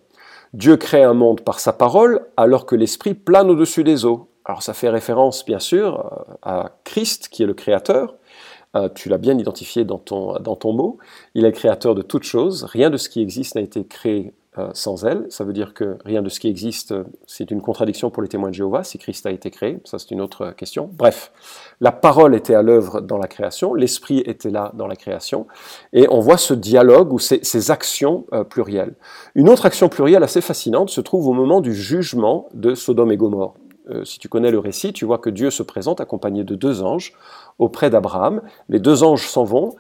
Dieu 0.53 0.77
crée 0.77 1.03
un 1.03 1.15
monde 1.15 1.41
par 1.41 1.61
sa 1.61 1.73
parole 1.73 2.27
alors 2.37 2.67
que 2.67 2.77
l'Esprit 2.77 3.15
plane 3.15 3.51
au-dessus 3.51 3.85
des 3.85 4.05
eaux. 4.05 4.31
Alors 4.45 4.63
ça 4.63 4.75
fait 4.75 4.89
référence 4.89 5.45
bien 5.45 5.59
sûr 5.59 6.13
euh, 6.29 6.35
à 6.43 6.71
Christ 6.85 7.29
qui 7.29 7.43
est 7.43 7.47
le 7.47 7.55
Créateur. 7.55 8.15
Euh, 8.77 8.89
tu 8.95 9.09
l'as 9.09 9.19
bien 9.19 9.39
identifié 9.39 9.85
dans 9.85 9.99
ton, 9.99 10.39
dans 10.39 10.57
ton 10.57 10.73
mot. 10.73 10.99
Il 11.35 11.45
est 11.45 11.49
le 11.49 11.55
Créateur 11.55 11.95
de 11.95 12.03
toutes 12.03 12.25
choses. 12.25 12.65
Rien 12.65 12.91
de 12.91 12.97
ce 12.97 13.09
qui 13.09 13.21
existe 13.21 13.55
n'a 13.57 13.63
été 13.63 13.87
créé 13.87 14.35
euh, 14.59 14.71
sans 14.73 15.05
elle. 15.05 15.27
Ça 15.29 15.45
veut 15.45 15.53
dire 15.53 15.75
que 15.75 15.99
rien 16.07 16.23
de 16.23 16.31
ce 16.31 16.41
qui 16.41 16.49
existe, 16.49 16.95
c'est 17.27 17.51
une 17.51 17.61
contradiction 17.61 18.09
pour 18.09 18.23
les 18.23 18.29
témoins 18.29 18.49
de 18.49 18.55
Jéhovah 18.55 18.85
si 18.85 18.97
Christ 18.97 19.27
a 19.27 19.31
été 19.31 19.51
créé. 19.51 19.81
Ça, 19.85 19.99
c'est 19.99 20.11
une 20.13 20.23
autre 20.23 20.53
question. 20.53 20.89
Bref, 20.95 21.31
la 21.83 21.93
parole 21.93 22.35
était 22.35 22.55
à 22.55 22.63
l'œuvre 22.63 23.03
dans 23.03 23.19
la 23.19 23.27
création, 23.27 23.75
l'esprit 23.75 24.21
était 24.21 24.49
là 24.49 24.73
dans 24.75 24.87
la 24.87 24.97
création, 24.97 25.47
et 25.93 26.07
on 26.11 26.21
voit 26.21 26.39
ce 26.39 26.55
dialogue 26.55 27.13
ou 27.13 27.19
ces, 27.19 27.71
actions 27.71 28.25
euh, 28.33 28.45
plurielles. 28.45 28.95
Une 29.35 29.51
autre 29.51 29.67
action 29.67 29.91
plurielle 29.91 30.23
assez 30.23 30.41
fascinante 30.41 30.89
se 30.89 31.03
trouve 31.03 31.29
au 31.29 31.35
moment 31.35 31.61
du 31.61 31.75
jugement 31.75 32.49
de 32.55 32.75
Sodome 32.75 33.13
et 33.13 33.19
Gomorre. 33.19 33.57
Euh, 33.91 34.05
si 34.05 34.19
tu 34.19 34.31
connais 34.31 34.51
le 34.51 34.59
récit, 34.59 34.95
tu 34.95 35.05
vois 35.05 35.19
que 35.19 35.29
Dieu 35.29 35.51
se 35.51 35.63
présente 35.63 36.01
accompagné 36.01 36.45
de 36.45 36.55
deux 36.55 36.83
anges 36.83 37.13
auprès 37.59 37.91
d'Abraham. 37.91 38.41
Les 38.71 38.81
deux 38.81 39.03
anges 39.03 39.29
s'en 39.29 39.45
vont 39.45 39.77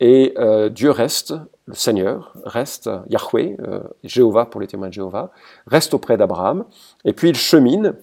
et 0.00 0.34
Dieu 0.70 0.90
reste 0.90 1.32
le 1.70 1.76
Seigneur 1.76 2.32
reste, 2.44 2.90
Yahweh, 3.08 3.56
euh, 3.60 3.80
Jéhovah 4.02 4.44
pour 4.44 4.60
les 4.60 4.66
témoins 4.66 4.88
de 4.88 4.92
Jéhovah, 4.92 5.30
reste 5.66 5.94
auprès 5.94 6.16
d'Abraham, 6.16 6.64
et 7.04 7.12
puis 7.12 7.28
il 7.28 7.36
chemine, 7.36 7.94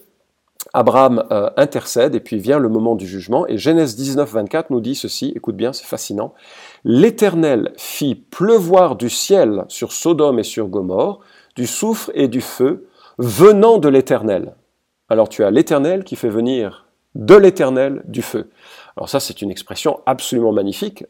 Abraham 0.73 1.25
euh, 1.31 1.49
intercède, 1.57 2.15
et 2.15 2.19
puis 2.19 2.39
vient 2.39 2.59
le 2.59 2.69
moment 2.69 2.95
du 2.95 3.05
jugement, 3.05 3.45
et 3.47 3.57
Genèse 3.57 3.95
19, 3.95 4.31
24 4.31 4.69
nous 4.69 4.79
dit 4.79 4.95
ceci, 4.95 5.33
écoute 5.35 5.55
bien, 5.55 5.73
c'est 5.73 5.85
fascinant, 5.85 6.33
L'Éternel 6.85 7.73
fit 7.77 8.15
pleuvoir 8.15 8.95
du 8.95 9.09
ciel 9.09 9.65
sur 9.67 9.91
Sodome 9.91 10.39
et 10.39 10.43
sur 10.43 10.67
Gomorre, 10.67 11.19
du 11.55 11.67
soufre 11.67 12.09
et 12.13 12.29
du 12.29 12.41
feu, 12.41 12.87
venant 13.17 13.79
de 13.79 13.89
l'Éternel. 13.89 14.55
Alors 15.09 15.27
tu 15.27 15.43
as 15.43 15.51
l'Éternel 15.51 16.03
qui 16.03 16.15
fait 16.15 16.29
venir 16.29 16.87
de 17.15 17.35
l'Éternel 17.35 18.03
du 18.05 18.21
feu. 18.21 18.49
Alors 18.95 19.09
ça, 19.09 19.19
c'est 19.19 19.41
une 19.41 19.51
expression 19.51 19.99
absolument 20.05 20.53
magnifique, 20.53 21.05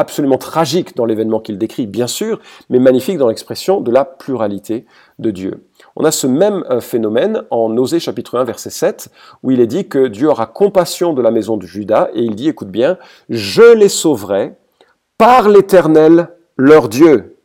absolument 0.00 0.38
tragique 0.38 0.96
dans 0.96 1.04
l'événement 1.04 1.40
qu'il 1.40 1.58
décrit, 1.58 1.86
bien 1.86 2.06
sûr, 2.06 2.40
mais 2.68 2.78
magnifique 2.78 3.18
dans 3.18 3.28
l'expression 3.28 3.80
de 3.80 3.90
la 3.90 4.04
pluralité 4.04 4.86
de 5.18 5.30
Dieu. 5.30 5.66
On 5.96 6.04
a 6.04 6.10
ce 6.10 6.26
même 6.26 6.64
euh, 6.70 6.80
phénomène 6.80 7.42
en 7.50 7.76
Osée 7.76 8.00
chapitre 8.00 8.38
1 8.38 8.44
verset 8.44 8.70
7 8.70 9.08
où 9.42 9.50
il 9.50 9.60
est 9.60 9.66
dit 9.66 9.88
que 9.88 10.08
Dieu 10.08 10.28
aura 10.28 10.46
compassion 10.46 11.12
de 11.12 11.22
la 11.22 11.30
maison 11.30 11.56
de 11.56 11.66
Judas 11.66 12.08
et 12.14 12.22
il 12.22 12.34
dit, 12.34 12.48
écoute 12.48 12.70
bien, 12.70 12.98
je 13.28 13.74
les 13.74 13.88
sauverai 13.88 14.54
par 15.18 15.48
l'Éternel 15.48 16.28
leur 16.56 16.88
Dieu. 16.88 17.36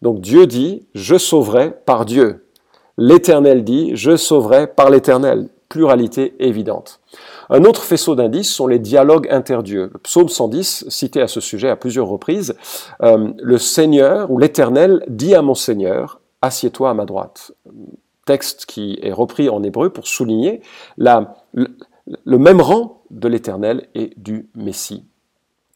Donc 0.00 0.20
Dieu 0.20 0.46
dit, 0.46 0.86
je 0.94 1.16
sauverai 1.16 1.70
par 1.84 2.04
Dieu. 2.04 2.46
L'Éternel 2.98 3.64
dit, 3.64 3.92
je 3.94 4.16
sauverai 4.16 4.66
par 4.66 4.90
l'Éternel. 4.90 5.48
Pluralité 5.72 6.34
évidente. 6.38 7.00
Un 7.48 7.64
autre 7.64 7.82
faisceau 7.82 8.14
d'indices 8.14 8.52
sont 8.52 8.66
les 8.66 8.78
dialogues 8.78 9.26
interdieux. 9.30 9.88
Le 9.90 9.98
psaume 10.00 10.28
110, 10.28 10.84
cité 10.90 11.22
à 11.22 11.28
ce 11.28 11.40
sujet 11.40 11.70
à 11.70 11.76
plusieurs 11.76 12.08
reprises, 12.08 12.54
euh, 13.02 13.32
le 13.38 13.56
Seigneur 13.56 14.30
ou 14.30 14.36
l'Éternel 14.36 15.02
dit 15.08 15.34
à 15.34 15.40
mon 15.40 15.54
Seigneur, 15.54 16.20
assieds-toi 16.42 16.90
à 16.90 16.94
ma 16.94 17.06
droite. 17.06 17.52
Texte 18.26 18.66
qui 18.66 18.98
est 19.00 19.14
repris 19.14 19.48
en 19.48 19.62
hébreu 19.62 19.88
pour 19.88 20.06
souligner 20.06 20.60
la, 20.98 21.36
le 21.54 22.38
même 22.38 22.60
rang 22.60 23.04
de 23.10 23.28
l'Éternel 23.28 23.88
et 23.94 24.10
du 24.18 24.50
Messie. 24.54 25.06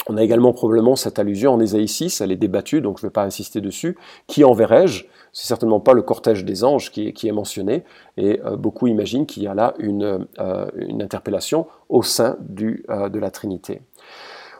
On 0.08 0.16
a 0.16 0.22
également 0.22 0.52
probablement 0.52 0.94
cette 0.94 1.18
allusion 1.18 1.52
en 1.52 1.60
Ésaïe 1.60 1.88
6, 1.88 2.20
elle 2.20 2.30
est 2.30 2.36
débattue, 2.36 2.80
donc 2.80 2.98
je 2.98 3.04
ne 3.04 3.08
vais 3.08 3.12
pas 3.12 3.24
insister 3.24 3.60
dessus. 3.60 3.98
Qui 4.28 4.44
enverrai-je 4.44 5.06
C'est 5.32 5.48
certainement 5.48 5.80
pas 5.80 5.94
le 5.94 6.02
cortège 6.02 6.44
des 6.44 6.62
anges 6.62 6.92
qui 6.92 7.08
est, 7.08 7.32
mentionné, 7.32 7.82
et 8.16 8.40
euh, 8.44 8.56
beaucoup 8.56 8.86
imaginent 8.86 9.26
qu'il 9.26 9.42
y 9.42 9.48
a 9.48 9.54
là 9.54 9.74
une, 9.78 10.26
euh, 10.38 10.66
interpellation 11.00 11.66
au 11.88 12.02
sein 12.02 12.36
euh, 12.60 13.08
de 13.08 13.18
la 13.18 13.30
Trinité. 13.30 13.82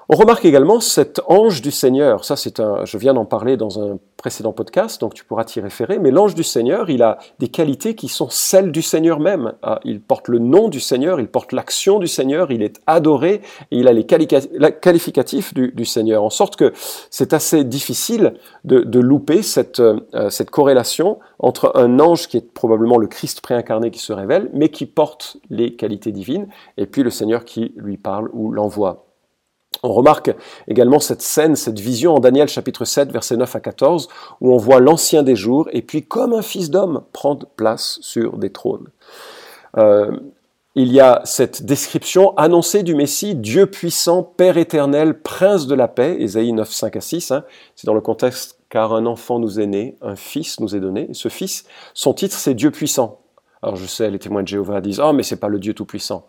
On 0.09 0.15
remarque 0.15 0.45
également 0.45 0.79
cet 0.79 1.21
ange 1.27 1.63
du 1.63 1.73
Seigneur. 1.73 2.25
Ça, 2.25 2.37
c'est 2.37 2.61
un, 2.61 2.85
je 2.85 2.97
viens 2.97 3.13
d'en 3.13 3.25
parler 3.25 3.57
dans 3.57 3.83
un 3.83 3.99
précédent 4.17 4.53
podcast, 4.53 5.01
donc 5.01 5.15
tu 5.15 5.25
pourras 5.25 5.45
t'y 5.45 5.61
référer. 5.61 5.99
Mais 5.99 6.13
l'ange 6.13 6.37
du 6.37 6.45
Seigneur, 6.45 6.91
il 6.91 7.03
a 7.03 7.19
des 7.41 7.49
qualités 7.49 7.97
qui 7.97 8.07
sont 8.07 8.29
celles 8.31 8.71
du 8.71 8.83
Seigneur 8.83 9.19
même. 9.19 9.55
Ah, 9.63 9.81
il 9.85 10.01
porte 10.01 10.29
le 10.29 10.39
nom 10.39 10.69
du 10.69 10.79
Seigneur, 10.79 11.19
il 11.19 11.27
porte 11.27 11.51
l'action 11.51 11.99
du 11.99 12.07
Seigneur, 12.07 12.53
il 12.53 12.63
est 12.63 12.81
adoré 12.87 13.41
et 13.73 13.79
il 13.79 13.89
a 13.89 13.93
les 13.93 14.07
qualificatifs 14.07 15.53
du, 15.55 15.85
Seigneur. 15.85 16.23
En 16.23 16.31
sorte 16.31 16.55
que 16.55 16.73
c'est 17.11 17.33
assez 17.33 17.65
difficile 17.65 18.35
de, 18.65 19.01
louper 19.01 19.41
euh, 19.79 20.31
cette 20.31 20.51
corrélation 20.51 21.19
entre 21.41 21.73
un 21.75 21.99
ange 21.99 22.29
qui 22.29 22.37
est 22.37 22.53
probablement 22.53 22.97
le 22.97 23.09
Christ 23.09 23.41
préincarné 23.41 23.91
qui 23.91 23.99
se 23.99 24.13
révèle, 24.13 24.51
mais 24.53 24.69
qui 24.69 24.87
porte 24.87 25.39
les 25.51 25.75
qualités 25.75 26.13
divines, 26.13 26.47
et 26.77 26.87
puis 26.87 27.03
le 27.03 27.11
Seigneur 27.11 27.45
qui 27.45 27.73
lui 27.77 27.97
parle 27.97 28.31
ou 28.33 28.53
l'envoie. 28.53 29.06
On 29.83 29.92
remarque 29.92 30.35
également 30.68 31.00
cette 31.00 31.23
scène, 31.23 31.56
cette 31.56 31.78
vision 31.78 32.14
en 32.14 32.21
Daniel 32.21 32.49
chapitre 32.49 32.85
7, 32.85 33.12
versets 33.12 33.37
9 33.37 33.56
à 33.56 33.61
14, 33.61 34.09
où 34.40 34.52
on 34.52 34.56
voit 34.56 34.80
l'ancien 34.80 35.23
des 35.23 35.37
jours, 35.37 35.68
et 35.73 35.83
puis 35.83 36.04
comme 36.04 36.33
un 36.33 36.42
fils 36.42 36.71
d'homme, 36.71 37.02
prendre 37.12 37.47
place 37.56 37.99
sur 38.00 38.38
des 38.38 38.50
trônes. 38.50 38.88
Euh, 39.76 40.11
il 40.78 40.92
y 40.92 41.00
a 41.00 41.23
cette 41.25 41.64
description 41.64 42.37
annoncée 42.37 42.83
du 42.83 42.95
Messie, 42.95 43.35
Dieu 43.35 43.66
puissant, 43.66 44.23
Père 44.23 44.59
éternel, 44.59 45.18
Prince 45.18 45.66
de 45.66 45.75
la 45.75 45.88
paix, 45.88 46.16
Ésaïe 46.18 46.52
9, 46.52 46.71
5 46.71 46.97
à 46.97 47.00
6. 47.00 47.30
Hein. 47.30 47.45
c'est 47.75 47.87
dans 47.87 47.95
le 47.95 48.02
contexte 48.02 48.59
car 48.68 48.92
un 48.92 49.06
enfant 49.06 49.38
nous 49.38 49.59
est 49.59 49.66
né, 49.66 49.97
un 50.02 50.16
fils 50.16 50.61
nous 50.61 50.76
est 50.76 50.80
donné. 50.80 51.09
ce 51.12 51.28
fils, 51.28 51.64
son 51.95 52.12
titre 52.12 52.37
c'est 52.37 52.52
Dieu 52.52 52.71
puissant. 52.71 53.21
Alors 53.62 53.76
je 53.76 53.87
sais, 53.87 54.11
les 54.11 54.18
témoins 54.18 54.42
de 54.42 54.49
Jéhovah 54.49 54.83
disent, 54.83 55.00
oh 55.00 55.14
mais 55.14 55.23
c'est 55.23 55.40
pas 55.40 55.49
le 55.49 55.59
Dieu 55.59 55.73
tout 55.73 55.87
puissant. 55.87 56.26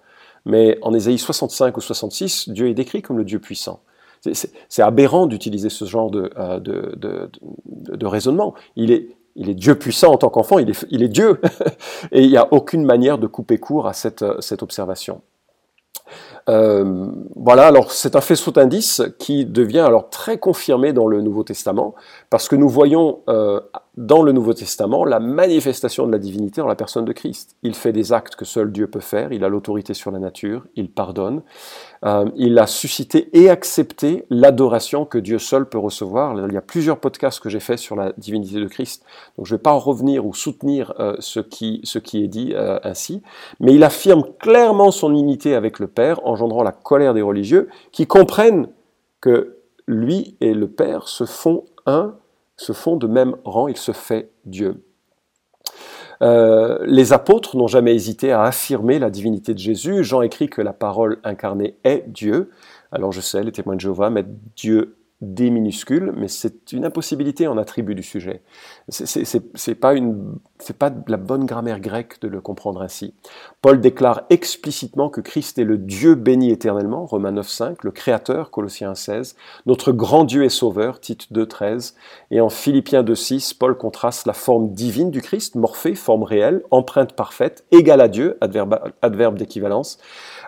Mais 0.47 0.79
en 0.81 0.93
Ésaïe 0.93 1.17
65 1.17 1.75
ou 1.75 1.81
66, 1.81 2.49
Dieu 2.49 2.69
est 2.69 2.73
décrit 2.73 3.01
comme 3.01 3.17
le 3.17 3.25
Dieu 3.25 3.39
puissant. 3.39 3.81
C'est 4.21 4.81
aberrant 4.81 5.27
d'utiliser 5.27 5.69
ce 5.69 5.85
genre 5.85 6.09
euh, 6.15 6.59
de, 6.59 7.29
de, 7.65 8.05
raisonnement. 8.05 8.55
Il 8.75 8.91
est, 8.91 9.09
Dieu 9.35 9.75
puissant 9.75 10.13
en 10.13 10.17
tant 10.17 10.29
qu'enfant, 10.29 10.57
il 10.57 10.69
est, 10.69 11.07
Dieu. 11.09 11.39
Et 12.11 12.23
il 12.23 12.29
n'y 12.29 12.37
a 12.37 12.51
aucune 12.51 12.83
manière 12.83 13.17
de 13.17 13.27
couper 13.27 13.59
court 13.59 13.87
à 13.87 13.93
cette, 13.93 14.25
cette 14.39 14.63
observation. 14.63 15.21
Euh, 16.49 17.07
voilà, 17.35 17.67
alors 17.67 17.91
c'est 17.91 18.15
un 18.15 18.21
faisceau 18.21 18.51
d'indices 18.51 19.01
qui 19.19 19.45
devient 19.45 19.79
alors 19.79 20.09
très 20.09 20.37
confirmé 20.37 20.93
dans 20.93 21.07
le 21.07 21.21
Nouveau 21.21 21.43
Testament, 21.43 21.93
parce 22.29 22.47
que 22.47 22.55
nous 22.55 22.69
voyons 22.69 23.19
euh, 23.27 23.59
dans 23.97 24.21
le 24.21 24.31
Nouveau 24.31 24.53
Testament 24.53 25.03
la 25.03 25.19
manifestation 25.19 26.07
de 26.07 26.11
la 26.11 26.19
divinité 26.19 26.61
dans 26.61 26.67
la 26.67 26.75
personne 26.75 27.03
de 27.03 27.11
Christ. 27.11 27.55
Il 27.63 27.75
fait 27.75 27.91
des 27.91 28.13
actes 28.13 28.35
que 28.35 28.45
seul 28.45 28.71
Dieu 28.71 28.87
peut 28.87 29.01
faire, 29.01 29.33
il 29.33 29.43
a 29.43 29.49
l'autorité 29.49 29.93
sur 29.93 30.11
la 30.11 30.19
nature, 30.19 30.63
il 30.75 30.89
pardonne, 30.89 31.41
euh, 32.07 32.29
il 32.37 32.57
a 32.57 32.67
suscité 32.67 33.29
et 33.33 33.49
accepté 33.49 34.25
l'adoration 34.29 35.03
que 35.03 35.17
Dieu 35.17 35.39
seul 35.39 35.67
peut 35.67 35.77
recevoir. 35.77 36.33
Il 36.47 36.53
y 36.53 36.57
a 36.57 36.61
plusieurs 36.61 36.99
podcasts 36.99 37.41
que 37.41 37.49
j'ai 37.49 37.59
faits 37.59 37.79
sur 37.79 37.97
la 37.97 38.13
divinité 38.17 38.61
de 38.61 38.67
Christ, 38.67 39.03
donc 39.37 39.45
je 39.45 39.53
ne 39.53 39.57
vais 39.57 39.61
pas 39.61 39.73
en 39.73 39.79
revenir 39.79 40.25
ou 40.25 40.33
soutenir 40.33 40.93
euh, 40.99 41.17
ce, 41.19 41.41
qui, 41.41 41.81
est 41.83 42.27
dit 42.27 42.53
euh, 42.55 42.79
ainsi, 42.83 43.21
mais 43.59 43.75
il 43.75 43.83
affirme 43.83 44.23
clairement 44.39 44.91
son 44.91 45.13
unité 45.13 45.53
avec 45.53 45.79
le 45.79 45.87
Père, 45.87 46.25
engendrant 46.25 46.63
la 46.63 46.71
colère 46.71 47.13
des 47.13 47.21
religieux, 47.21 47.67
qui 47.91 48.07
comprennent 48.07 48.69
que 49.19 49.57
lui 49.85 50.37
et 50.39 50.53
le 50.53 50.69
Père 50.69 51.09
se 51.09 51.25
font 51.25 51.65
un 51.85 52.15
se 52.57 52.73
font 52.73 52.97
de 52.97 53.07
même 53.07 53.35
rang, 53.45 53.67
il 53.67 53.77
se 53.77 53.91
fait 53.91 54.31
Dieu. 54.45 54.83
Euh, 56.21 56.79
les 56.85 57.13
apôtres 57.13 57.55
n'ont 57.57 57.67
jamais 57.67 57.93
hésité 57.93 58.31
à 58.31 58.43
affirmer 58.43 58.99
la 58.99 59.09
divinité 59.09 59.53
de 59.53 59.59
Jésus. 59.59 60.03
Jean 60.03 60.21
écrit 60.21 60.49
que 60.49 60.61
la 60.61 60.73
parole 60.73 61.19
incarnée 61.23 61.75
est 61.83 62.05
Dieu. 62.07 62.51
Alors 62.91 63.11
je 63.11 63.21
sais, 63.21 63.43
les 63.43 63.51
témoins 63.51 63.75
de 63.75 63.81
Jéhovah 63.81 64.09
mettent 64.09 64.33
Dieu 64.55 64.96
des 65.21 65.49
minuscules, 65.49 66.13
mais 66.15 66.27
c'est 66.27 66.71
une 66.71 66.85
impossibilité 66.85 67.47
en 67.47 67.57
attribut 67.57 67.95
du 67.95 68.03
sujet. 68.03 68.43
C'est 68.89 69.75
pas 69.75 69.95
une, 69.95 70.35
c'est 70.59 70.77
pas 70.77 70.91
la 71.07 71.17
bonne 71.17 71.45
grammaire 71.45 71.79
grecque 71.79 72.21
de 72.21 72.27
le 72.27 72.39
comprendre 72.39 72.83
ainsi. 72.83 73.15
Paul 73.63 73.81
déclare 73.81 74.23
explicitement 74.29 75.09
que 75.09 75.21
Christ 75.21 75.57
est 75.57 75.63
le 75.63 75.79
Dieu 75.79 76.13
béni 76.13 76.51
éternellement, 76.51 77.07
Romains 77.07 77.31
9.5, 77.31 77.77
le 77.81 77.89
Créateur, 77.89 78.51
Colossiens 78.51 78.93
16, 78.93 79.35
notre 79.65 79.91
grand 79.91 80.23
Dieu 80.23 80.43
et 80.43 80.49
Sauveur, 80.49 80.99
Tite 80.99 81.31
2.13, 81.33 81.95
et 82.29 82.39
en 82.39 82.49
Philippiens 82.49 83.01
2.6, 83.01 83.57
Paul 83.57 83.75
contraste 83.75 84.27
la 84.27 84.33
forme 84.33 84.73
divine 84.73 85.09
du 85.09 85.23
Christ, 85.23 85.55
morphée, 85.55 85.95
forme 85.95 86.23
réelle, 86.23 86.61
empreinte 86.69 87.13
parfaite, 87.13 87.65
égale 87.71 88.01
à 88.01 88.07
Dieu, 88.07 88.37
adverbe, 88.39 88.79
adverbe 89.01 89.39
d'équivalence, 89.39 89.97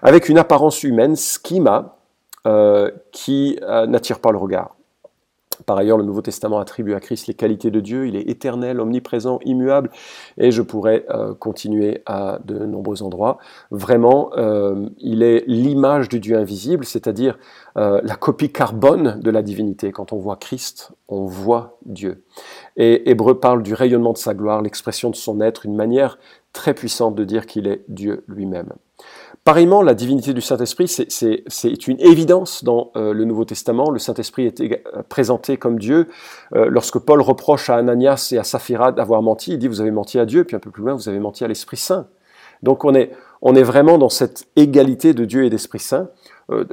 avec 0.03 0.29
une 0.29 0.37
apparence 0.37 0.83
humaine, 0.83 1.15
schema, 1.15 1.98
euh, 2.47 2.89
qui 3.11 3.59
euh, 3.63 3.85
n'attire 3.85 4.19
pas 4.19 4.31
le 4.31 4.37
regard. 4.37 4.75
Par 5.65 5.77
ailleurs, 5.77 5.97
le 5.97 6.05
Nouveau 6.05 6.21
Testament 6.21 6.59
attribue 6.59 6.93
à 6.93 7.01
Christ 7.01 7.27
les 7.27 7.33
qualités 7.33 7.69
de 7.69 7.81
Dieu. 7.81 8.07
Il 8.07 8.15
est 8.15 8.29
éternel, 8.29 8.79
omniprésent, 8.79 9.39
immuable, 9.43 9.91
et 10.37 10.51
je 10.51 10.61
pourrais 10.61 11.05
euh, 11.09 11.33
continuer 11.33 12.01
à 12.05 12.39
de 12.45 12.59
nombreux 12.59 13.03
endroits. 13.03 13.39
Vraiment, 13.71 14.31
il 14.99 15.21
est 15.21 15.43
l'image 15.47 16.07
du 16.07 16.21
Dieu 16.21 16.37
invisible, 16.37 16.85
c'est-à-dire 16.85 17.37
la 17.75 18.15
copie 18.15 18.51
carbone 18.51 19.19
de 19.21 19.29
la 19.29 19.41
divinité. 19.41 19.91
Quand 19.91 20.13
on 20.13 20.17
voit 20.17 20.37
Christ, 20.37 20.91
on 21.09 21.25
voit 21.25 21.77
Dieu. 21.85 22.23
Et 22.77 23.09
Hébreu 23.09 23.39
parle 23.39 23.61
du 23.61 23.73
rayonnement 23.73 24.13
de 24.13 24.17
sa 24.17 24.33
gloire, 24.33 24.61
l'expression 24.61 25.09
de 25.09 25.15
son 25.15 25.41
être, 25.41 25.65
une 25.65 25.75
manière 25.75 26.17
très 26.53 26.73
puissante 26.73 27.15
de 27.15 27.23
dire 27.23 27.45
qu'il 27.45 27.67
est 27.67 27.83
Dieu 27.87 28.23
lui-même. 28.27 28.73
Pareillement, 29.45 29.81
la 29.81 29.93
divinité 29.93 30.33
du 30.33 30.41
Saint-Esprit, 30.41 30.87
c'est 30.87 31.87
une 31.87 31.99
évidence 32.01 32.63
dans 32.63 32.91
euh, 32.95 33.13
le 33.13 33.23
Nouveau 33.23 33.45
Testament. 33.45 33.89
Le 33.89 33.97
Saint-Esprit 33.97 34.45
est 34.45 34.61
euh, 34.61 35.01
présenté 35.07 35.57
comme 35.57 35.79
Dieu. 35.79 36.07
Euh, 36.53 36.65
lorsque 36.69 36.99
Paul 36.99 37.21
reproche 37.21 37.69
à 37.69 37.77
Ananias 37.77 38.29
et 38.33 38.37
à 38.37 38.43
Saphira 38.43 38.91
d'avoir 38.91 39.21
menti, 39.21 39.53
il 39.53 39.57
dit 39.57 39.67
vous 39.67 39.81
avez 39.81 39.91
menti 39.91 40.19
à 40.19 40.25
Dieu, 40.25 40.43
puis 40.43 40.55
un 40.55 40.59
peu 40.59 40.71
plus 40.71 40.83
loin, 40.83 40.93
vous 40.93 41.07
avez 41.07 41.19
menti 41.19 41.43
à 41.43 41.47
l'Esprit 41.47 41.77
Saint. 41.77 42.07
Donc 42.61 42.83
on 42.83 42.93
est, 42.93 43.11
on 43.41 43.55
est 43.55 43.63
vraiment 43.63 43.97
dans 43.97 44.09
cette 44.09 44.47
égalité 44.57 45.13
de 45.13 45.23
Dieu 45.23 45.45
et 45.45 45.49
d'Esprit 45.49 45.79
Saint, 45.79 46.09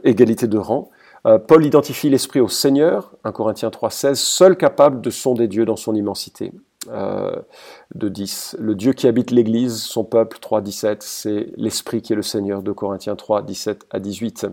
égalité 0.02 0.48
de 0.48 0.58
rang. 0.58 0.90
Paul 1.46 1.64
identifie 1.64 2.10
l'Esprit 2.10 2.40
au 2.40 2.48
Seigneur, 2.48 3.12
1 3.24 3.32
Corinthiens 3.32 3.68
3,16, 3.68 4.16
seul 4.16 4.56
capable 4.56 5.00
de 5.00 5.10
sonder 5.10 5.46
Dieu 5.46 5.64
dans 5.64 5.76
son 5.76 5.94
immensité. 5.94 6.52
Euh, 6.88 7.36
de 7.94 8.08
10. 8.08 8.56
Le 8.58 8.74
Dieu 8.74 8.92
qui 8.92 9.06
habite 9.06 9.30
l'Église, 9.30 9.82
son 9.82 10.04
peuple, 10.04 10.38
3, 10.40 10.60
17, 10.60 11.02
c'est 11.02 11.52
l'Esprit 11.56 12.02
qui 12.02 12.12
est 12.12 12.16
le 12.16 12.22
Seigneur, 12.22 12.62
de 12.62 12.72
Corinthiens 12.72 13.16
3, 13.16 13.42
17 13.42 13.86
à 13.90 14.00
18. 14.00 14.46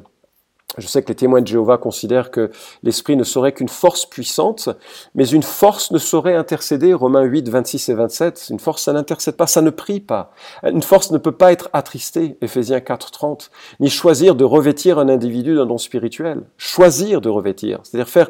Je 0.78 0.88
sais 0.88 1.04
que 1.04 1.10
les 1.10 1.16
témoins 1.16 1.42
de 1.42 1.48
Jéhovah 1.48 1.78
considèrent 1.78 2.32
que 2.32 2.52
l'Esprit 2.82 3.16
ne 3.16 3.24
serait 3.24 3.52
qu'une 3.52 3.70
force 3.70 4.06
puissante, 4.06 4.70
mais 5.14 5.28
une 5.28 5.44
force 5.44 5.92
ne 5.92 5.98
saurait 5.98 6.36
intercéder, 6.36 6.94
Romains 6.94 7.24
8, 7.24 7.50
26 7.50 7.90
et 7.90 7.94
27, 7.94 8.48
une 8.50 8.60
force, 8.60 8.84
ça 8.84 8.94
n'intercède 8.94 9.36
pas, 9.36 9.48
ça 9.48 9.62
ne 9.62 9.70
prie 9.70 10.00
pas. 10.00 10.32
Une 10.64 10.82
force 10.82 11.12
ne 11.12 11.18
peut 11.18 11.32
pas 11.32 11.52
être 11.52 11.70
attristée, 11.74 12.38
Ephésiens 12.42 12.80
4, 12.80 13.12
30, 13.12 13.52
ni 13.80 13.90
choisir 13.90 14.36
de 14.36 14.44
revêtir 14.44 15.00
un 15.00 15.10
individu 15.10 15.56
d'un 15.56 15.66
don 15.66 15.78
spirituel. 15.78 16.42
Choisir 16.58 17.22
de 17.22 17.30
revêtir, 17.30 17.80
c'est-à-dire 17.84 18.10
faire 18.10 18.30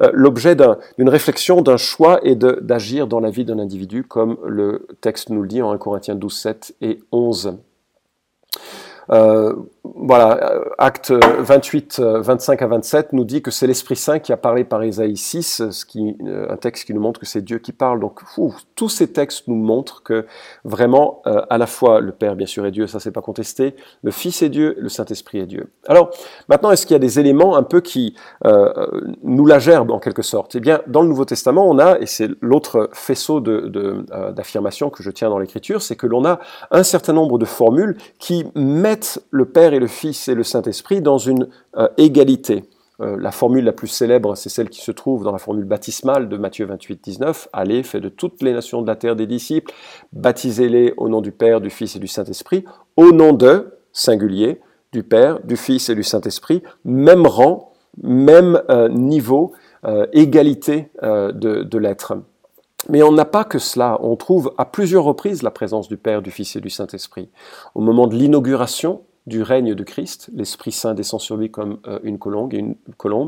euh, 0.00 0.10
l'objet 0.14 0.56
d'une 0.98 1.08
réflexion, 1.08 1.62
d'un 1.62 1.76
choix 1.76 2.20
et 2.22 2.36
d'agir 2.36 3.06
dans 3.06 3.20
la 3.20 3.30
vie 3.30 3.44
d'un 3.44 3.58
individu, 3.58 4.04
comme 4.04 4.38
le 4.46 4.86
texte 5.00 5.30
nous 5.30 5.42
le 5.42 5.48
dit 5.48 5.62
en 5.62 5.72
1 5.72 5.78
Corinthiens 5.78 6.14
12, 6.14 6.32
7 6.32 6.74
et 6.80 7.00
11. 7.12 7.58
Euh, 9.10 9.54
voilà, 9.82 10.62
acte 10.78 11.10
28, 11.10 12.00
25 12.00 12.62
à 12.62 12.66
27 12.66 13.12
nous 13.12 13.24
dit 13.24 13.42
que 13.42 13.50
c'est 13.50 13.66
l'Esprit 13.66 13.96
Saint 13.96 14.18
qui 14.18 14.32
a 14.32 14.36
parlé 14.36 14.64
par 14.64 14.82
Ésaïe 14.82 15.16
6, 15.16 15.70
ce 15.70 15.84
qui, 15.84 16.16
un 16.48 16.56
texte 16.56 16.86
qui 16.86 16.94
nous 16.94 17.00
montre 17.00 17.20
que 17.20 17.26
c'est 17.26 17.42
Dieu 17.42 17.58
qui 17.58 17.72
parle. 17.72 18.00
Donc, 18.00 18.20
tous 18.74 18.88
ces 18.88 19.12
textes 19.12 19.48
nous 19.48 19.56
montrent 19.56 20.02
que 20.02 20.26
vraiment, 20.64 21.22
à 21.24 21.58
la 21.58 21.66
fois 21.66 22.00
le 22.00 22.12
Père, 22.12 22.36
bien 22.36 22.46
sûr, 22.46 22.64
est 22.64 22.70
Dieu, 22.70 22.86
ça 22.86 23.00
c'est 23.00 23.10
pas 23.10 23.20
contesté, 23.20 23.74
le 24.02 24.10
Fils 24.10 24.42
est 24.42 24.48
Dieu, 24.48 24.76
le 24.78 24.88
Saint-Esprit 24.88 25.40
est 25.40 25.46
Dieu. 25.46 25.68
Alors, 25.88 26.10
maintenant, 26.48 26.70
est-ce 26.70 26.86
qu'il 26.86 26.94
y 26.94 26.96
a 26.96 27.00
des 27.00 27.18
éléments 27.18 27.56
un 27.56 27.62
peu 27.62 27.80
qui 27.80 28.14
nous 29.22 29.46
la 29.46 29.58
gerbent 29.58 29.90
en 29.90 29.98
quelque 29.98 30.22
sorte? 30.22 30.54
Eh 30.54 30.60
bien, 30.60 30.80
dans 30.86 31.02
le 31.02 31.08
Nouveau 31.08 31.24
Testament, 31.24 31.68
on 31.68 31.78
a, 31.78 31.98
et 31.98 32.06
c'est 32.06 32.30
l'autre 32.40 32.88
faisceau 32.92 33.40
d'affirmation 33.40 34.88
de, 34.88 34.92
que 34.92 35.02
je 35.02 35.10
tiens 35.10 35.28
dans 35.28 35.38
l'Écriture, 35.38 35.82
c'est 35.82 35.96
que 35.96 36.06
l'on 36.06 36.24
a 36.24 36.38
un 36.70 36.82
certain 36.82 37.12
nombre 37.12 37.38
de 37.38 37.44
formules 37.44 37.96
qui 38.18 38.46
mettent 38.92 39.24
le 39.30 39.46
Père 39.46 39.72
et 39.72 39.78
le 39.78 39.86
Fils 39.86 40.28
et 40.28 40.34
le 40.34 40.42
Saint-Esprit 40.42 41.00
dans 41.00 41.16
une 41.16 41.48
euh, 41.78 41.88
égalité. 41.96 42.64
Euh, 43.00 43.16
la 43.18 43.32
formule 43.32 43.64
la 43.64 43.72
plus 43.72 43.88
célèbre, 43.88 44.36
c'est 44.36 44.50
celle 44.50 44.68
qui 44.68 44.82
se 44.82 44.92
trouve 44.92 45.24
dans 45.24 45.32
la 45.32 45.38
formule 45.38 45.64
baptismale 45.64 46.28
de 46.28 46.36
Matthieu 46.36 46.66
28, 46.66 47.02
19. 47.02 47.48
Allez, 47.54 47.82
faites 47.84 48.02
de 48.02 48.10
toutes 48.10 48.42
les 48.42 48.52
nations 48.52 48.82
de 48.82 48.86
la 48.86 48.96
terre 48.96 49.16
des 49.16 49.26
disciples, 49.26 49.72
baptisez-les 50.12 50.92
au 50.98 51.08
nom 51.08 51.22
du 51.22 51.32
Père, 51.32 51.62
du 51.62 51.70
Fils 51.70 51.96
et 51.96 52.00
du 52.00 52.06
Saint-Esprit, 52.06 52.66
au 52.96 53.12
nom 53.12 53.32
de, 53.32 53.78
singulier, 53.92 54.60
du 54.92 55.02
Père, 55.02 55.40
du 55.42 55.56
Fils 55.56 55.88
et 55.88 55.94
du 55.94 56.02
Saint-Esprit, 56.02 56.62
même 56.84 57.26
rang, 57.26 57.72
même 58.02 58.60
euh, 58.68 58.90
niveau, 58.90 59.52
égalité 60.12 60.90
de, 61.02 61.64
de 61.64 61.78
l'être. 61.78 62.14
Mais 62.88 63.02
on 63.02 63.12
n'a 63.12 63.24
pas 63.24 63.44
que 63.44 63.58
cela. 63.58 63.98
On 64.02 64.16
trouve 64.16 64.52
à 64.58 64.64
plusieurs 64.64 65.04
reprises 65.04 65.42
la 65.42 65.50
présence 65.50 65.88
du 65.88 65.96
Père, 65.96 66.22
du 66.22 66.30
Fils 66.30 66.56
et 66.56 66.60
du 66.60 66.70
Saint-Esprit. 66.70 67.28
Au 67.74 67.80
moment 67.80 68.06
de 68.06 68.16
l'inauguration 68.16 69.02
du 69.26 69.42
règne 69.42 69.74
de 69.74 69.84
Christ, 69.84 70.30
l'Esprit 70.34 70.72
Saint 70.72 70.94
descend 70.94 71.20
sur 71.20 71.36
lui 71.36 71.48
comme 71.48 71.78
euh, 71.86 72.00
une 72.02 72.18
colombe 72.18 72.52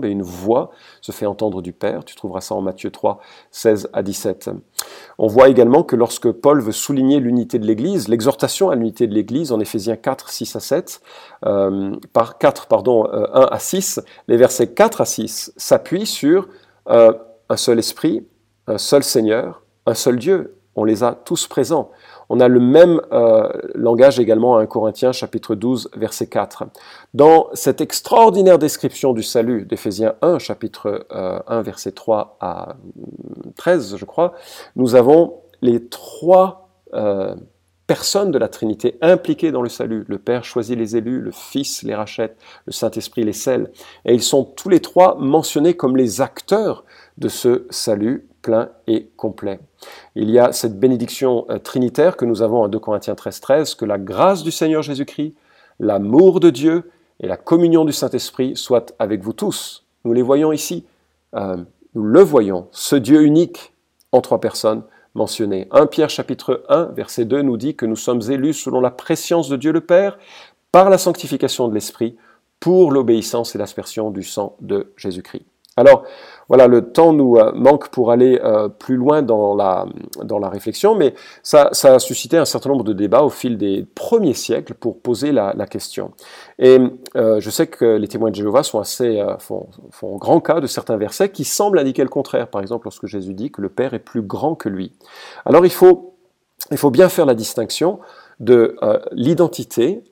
et 0.05 0.11
une, 0.11 0.23
voix 0.23 0.73
se 1.01 1.13
fait 1.13 1.27
entendre 1.27 1.63
du 1.63 1.73
Père. 1.73 2.05
Tu 2.05 2.17
trouveras 2.17 2.41
ça 2.41 2.57
en 2.57 2.63
Matthieu 2.63 2.91
3, 2.91 3.21
16 3.53 3.91
à 3.93 4.03
17. 4.03 4.51
On 5.19 5.29
voit 5.29 5.49
également 5.49 5.85
que 5.85 5.95
lorsque 5.95 6.31
Paul 6.33 6.61
veut 6.61 6.73
souligner 6.73 7.21
l'unité 7.21 7.61
de 7.61 7.67
l'Église, 7.67 8.09
l'exhortation 8.09 8.71
à 8.71 8.75
l'unité 8.75 9.07
de 9.07 9.15
l'Église 9.15 9.53
en 9.53 9.61
Éphésiens 9.61 9.97
4, 9.97 10.31
6 10.31 10.57
à 10.57 10.61
7, 10.61 11.01
euh, 11.47 11.95
par 12.13 12.39
4, 12.39 12.67
pardon, 12.67 13.05
1 13.05 13.09
euh, 13.13 13.47
à 13.47 13.59
6, 13.61 14.01
les 14.27 14.37
versets 14.37 14.73
4 14.73 15.01
à 15.01 15.05
6 15.05 15.53
s'appuient 15.57 16.07
sur 16.07 16.49
un 16.87 17.57
seul 17.57 17.79
esprit, 17.79 18.27
un 18.67 18.79
seul 18.79 19.03
Seigneur, 19.03 19.63
un 19.87 19.95
seul 19.95 20.19
Dieu. 20.19 20.57
On 20.77 20.85
les 20.85 21.05
a 21.05 21.13
tous 21.13 21.47
présents. 21.47 21.93
On 22.29 22.41
a 22.41 22.49
le 22.49 22.59
même 22.59 23.01
euh, 23.13 23.49
langage 23.75 24.19
également 24.19 24.57
à 24.57 24.63
1 24.63 24.67
Corinthiens 24.67 25.13
chapitre 25.13 25.55
12 25.55 25.91
verset 25.97 26.27
4. 26.27 26.65
Dans 27.13 27.49
cette 27.53 27.81
extraordinaire 27.81 28.59
description 28.59 29.13
du 29.13 29.23
salut 29.23 29.67
d'Éphésiens 29.67 30.15
1 30.23 30.41
chapitre 30.41 31.07
1 31.11 31.45
euh, 31.49 31.63
verset 31.63 31.93
3 31.93 32.39
à 32.41 32.77
13 33.57 33.97
je 33.97 34.05
crois, 34.05 34.35
nous 34.75 34.97
avons 34.97 35.35
les 35.63 35.87
trois 35.87 36.71
euh, 36.95 37.37
personnes 37.87 38.33
de 38.33 38.39
la 38.39 38.49
Trinité 38.49 38.97
impliquées 39.01 39.53
dans 39.53 39.63
le 39.63 39.69
salut. 39.69 40.05
Le 40.09 40.19
Père 40.19 40.45
choisit 40.45 40.77
les 40.77 40.97
élus, 40.97 41.21
le 41.21 41.31
Fils 41.31 41.83
les 41.85 41.95
rachète, 41.95 42.37
le 42.67 42.73
Saint-Esprit 42.73 43.23
les 43.23 43.33
scelle. 43.33 43.71
Et 44.07 44.15
ils 44.15 44.23
sont 44.23 44.45
tous 44.45 44.71
les 44.71 44.81
trois 44.81 45.17
mentionnés 45.19 45.75
comme 45.75 45.97
les 45.97 46.21
acteurs 46.21 46.85
de 47.19 47.29
ce 47.29 47.67
salut 47.71 48.27
plein 48.45 48.69
et 48.87 49.09
complet. 49.17 49.59
Il 50.15 50.31
y 50.31 50.39
a 50.39 50.53
cette 50.53 50.79
bénédiction 50.79 51.47
euh, 51.49 51.59
trinitaire 51.59 52.17
que 52.17 52.27
nous 52.27 52.43
avons 52.43 52.63
en 52.63 52.69
2 52.69 52.79
Corinthiens 52.79 53.15
13, 53.15 53.41
13, 53.41 53.75
que 53.75 53.87
la 53.87 53.99
grâce 53.99 54.45
du 54.45 54.53
Seigneur 54.53 54.83
Jésus-Christ, 54.83 55.35
l'amour 55.81 56.39
de 56.39 56.51
Dieu 56.51 56.91
et 57.21 57.27
la 57.27 57.39
communion 57.39 57.85
du 57.85 57.93
Saint-Esprit 57.93 58.55
soient 58.55 58.87
avec 58.99 59.23
vous 59.23 59.33
tous. 59.33 59.85
Nous 60.05 60.13
les 60.13 60.23
voyons 60.23 60.53
ici, 60.53 60.85
euh, 61.35 61.57
nous 61.95 62.05
le 62.05 62.21
voyons, 62.21 62.69
ce 62.71 62.97
Dieu 62.97 63.23
unique 63.23 63.73
en 64.13 64.21
trois 64.21 64.41
personnes 64.41 64.83
mentionnées. 65.15 65.67
1 65.71 65.87
Pierre 65.87 66.11
chapitre 66.11 66.65
1, 66.69 66.93
verset 66.95 67.25
2 67.25 67.41
nous 67.41 67.57
dit 67.57 67.75
que 67.75 67.87
nous 67.87 67.97
sommes 67.97 68.21
élus 68.31 68.55
selon 68.55 68.81
la 68.81 68.91
préscience 68.91 69.49
de 69.49 69.57
Dieu 69.57 69.73
le 69.73 69.81
Père, 69.81 70.19
par 70.71 70.91
la 70.91 70.99
sanctification 70.99 71.69
de 71.69 71.75
l'Esprit, 71.75 72.17
pour 72.61 72.93
l'obéissance 72.93 73.55
et 73.55 73.59
l'aspersion 73.59 74.11
du 74.11 74.23
sang 74.23 74.57
de 74.61 74.93
Jésus-Christ. 74.97 75.47
Alors, 75.77 76.05
voilà, 76.49 76.67
le 76.67 76.93
temps 76.93 77.13
nous 77.13 77.37
euh, 77.37 77.53
manque 77.53 77.89
pour 77.89 78.11
aller 78.11 78.39
euh, 78.43 78.69
plus 78.69 78.97
loin 78.97 79.23
dans 79.23 79.55
la, 79.55 79.87
dans 80.23 80.39
la 80.39 80.49
réflexion, 80.49 80.95
mais 80.95 81.15
ça, 81.43 81.71
a 81.83 81.99
suscité 81.99 82.37
un 82.37 82.45
certain 82.45 82.71
nombre 82.71 82.85
de 82.85 82.93
débats 82.93 83.23
au 83.23 83.31
fil 83.31 83.57
des 83.57 83.87
premiers 83.95 84.35
siècles 84.35 84.75
pour 84.75 85.01
poser 85.01 85.33
la, 85.33 85.53
question. 85.67 86.13
Et 86.59 86.79
euh, 87.17 87.41
je 87.41 87.51
sais 87.51 87.67
que 87.67 87.97
les 87.97 88.07
témoins 88.07 88.31
de 88.31 88.37
Jéhovah 88.37 88.63
font, 88.63 89.69
font, 89.91 90.17
grand 90.17 90.41
cas 90.41 90.61
de 90.61 90.67
certains 90.67 90.97
versets 90.97 91.31
qui 91.31 91.45
semblent 91.45 91.79
indiquer 91.79 92.03
le 92.03 92.11
contraire. 92.11 92.49
Par 92.49 92.61
exemple, 92.61 92.85
lorsque 92.85 93.07
Jésus 93.07 93.35
dit 93.35 93.51
que 93.51 93.63
le 93.63 93.71
Père 93.71 93.95
est 93.95 93.99
plus 93.99 94.23
grand 94.23 94.55
que 94.55 94.69
lui. 94.69 94.93
Alors, 95.47 95.65
il 95.65 95.73
faut, 95.73 96.15
il 96.71 96.77
faut 96.77 96.91
bien 96.91 97.09
faire 97.09 97.27
la 97.27 97.35
distinction 97.35 98.01
de 98.41 98.77
l'identité 99.13 100.05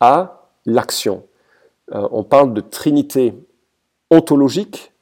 à 0.00 0.48
l'action. 0.64 1.24
on 1.90 2.22
parle 2.22 2.54
de 2.54 2.60
trinité 2.60 3.34
ontologique 4.10 4.93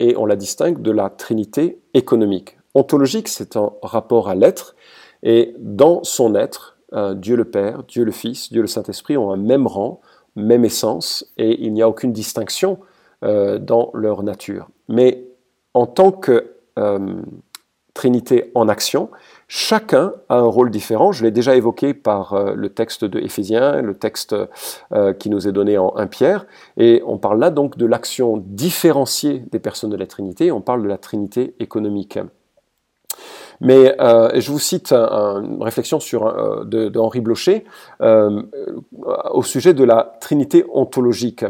et 0.00 0.16
on 0.16 0.26
la 0.26 0.34
distingue 0.34 0.82
de 0.82 0.90
la 0.90 1.10
trinité 1.10 1.80
économique. 1.94 2.58
Ontologique, 2.74 3.28
c'est 3.28 3.56
un 3.56 3.72
rapport 3.82 4.28
à 4.28 4.34
l'être, 4.34 4.74
et 5.22 5.54
dans 5.58 6.02
son 6.02 6.34
être, 6.34 6.78
euh, 6.94 7.14
Dieu 7.14 7.36
le 7.36 7.44
Père, 7.44 7.84
Dieu 7.84 8.04
le 8.04 8.10
Fils, 8.10 8.50
Dieu 8.50 8.62
le 8.62 8.66
Saint-Esprit 8.66 9.16
ont 9.16 9.30
un 9.30 9.36
même 9.36 9.66
rang, 9.66 10.00
même 10.34 10.64
essence, 10.64 11.30
et 11.36 11.62
il 11.62 11.72
n'y 11.72 11.82
a 11.82 11.88
aucune 11.88 12.12
distinction 12.12 12.78
euh, 13.22 13.58
dans 13.58 13.90
leur 13.94 14.22
nature. 14.22 14.68
Mais 14.88 15.26
en 15.74 15.86
tant 15.86 16.10
que 16.10 16.54
euh, 16.78 17.22
Trinité 17.92 18.50
en 18.54 18.68
action, 18.68 19.10
Chacun 19.52 20.12
a 20.28 20.36
un 20.36 20.46
rôle 20.46 20.70
différent. 20.70 21.10
Je 21.10 21.24
l'ai 21.24 21.32
déjà 21.32 21.56
évoqué 21.56 21.92
par 21.92 22.34
euh, 22.34 22.52
le 22.54 22.68
texte 22.68 23.04
de 23.04 23.18
Éphésiens, 23.18 23.82
le 23.82 23.96
texte 23.96 24.32
euh, 24.92 25.12
qui 25.12 25.28
nous 25.28 25.48
est 25.48 25.50
donné 25.50 25.76
en 25.76 25.92
1 25.96 26.06
Pierre. 26.06 26.46
Et 26.76 27.02
on 27.04 27.18
parle 27.18 27.40
là 27.40 27.50
donc 27.50 27.76
de 27.76 27.84
l'action 27.84 28.36
différenciée 28.46 29.42
des 29.50 29.58
personnes 29.58 29.90
de 29.90 29.96
la 29.96 30.06
Trinité. 30.06 30.52
On 30.52 30.60
parle 30.60 30.84
de 30.84 30.88
la 30.88 30.98
Trinité 30.98 31.56
économique. 31.58 32.16
Mais 33.60 34.00
euh, 34.00 34.30
je 34.36 34.52
vous 34.52 34.60
cite 34.60 34.92
une 34.92 35.60
réflexion 35.60 35.98
sur, 35.98 36.32
de, 36.64 36.88
de, 36.88 36.98
Henri 37.00 37.20
Blocher 37.20 37.64
au 37.98 39.42
sujet 39.42 39.74
de 39.74 39.82
la 39.82 40.16
Trinité 40.20 40.64
ontologique. 40.72 41.44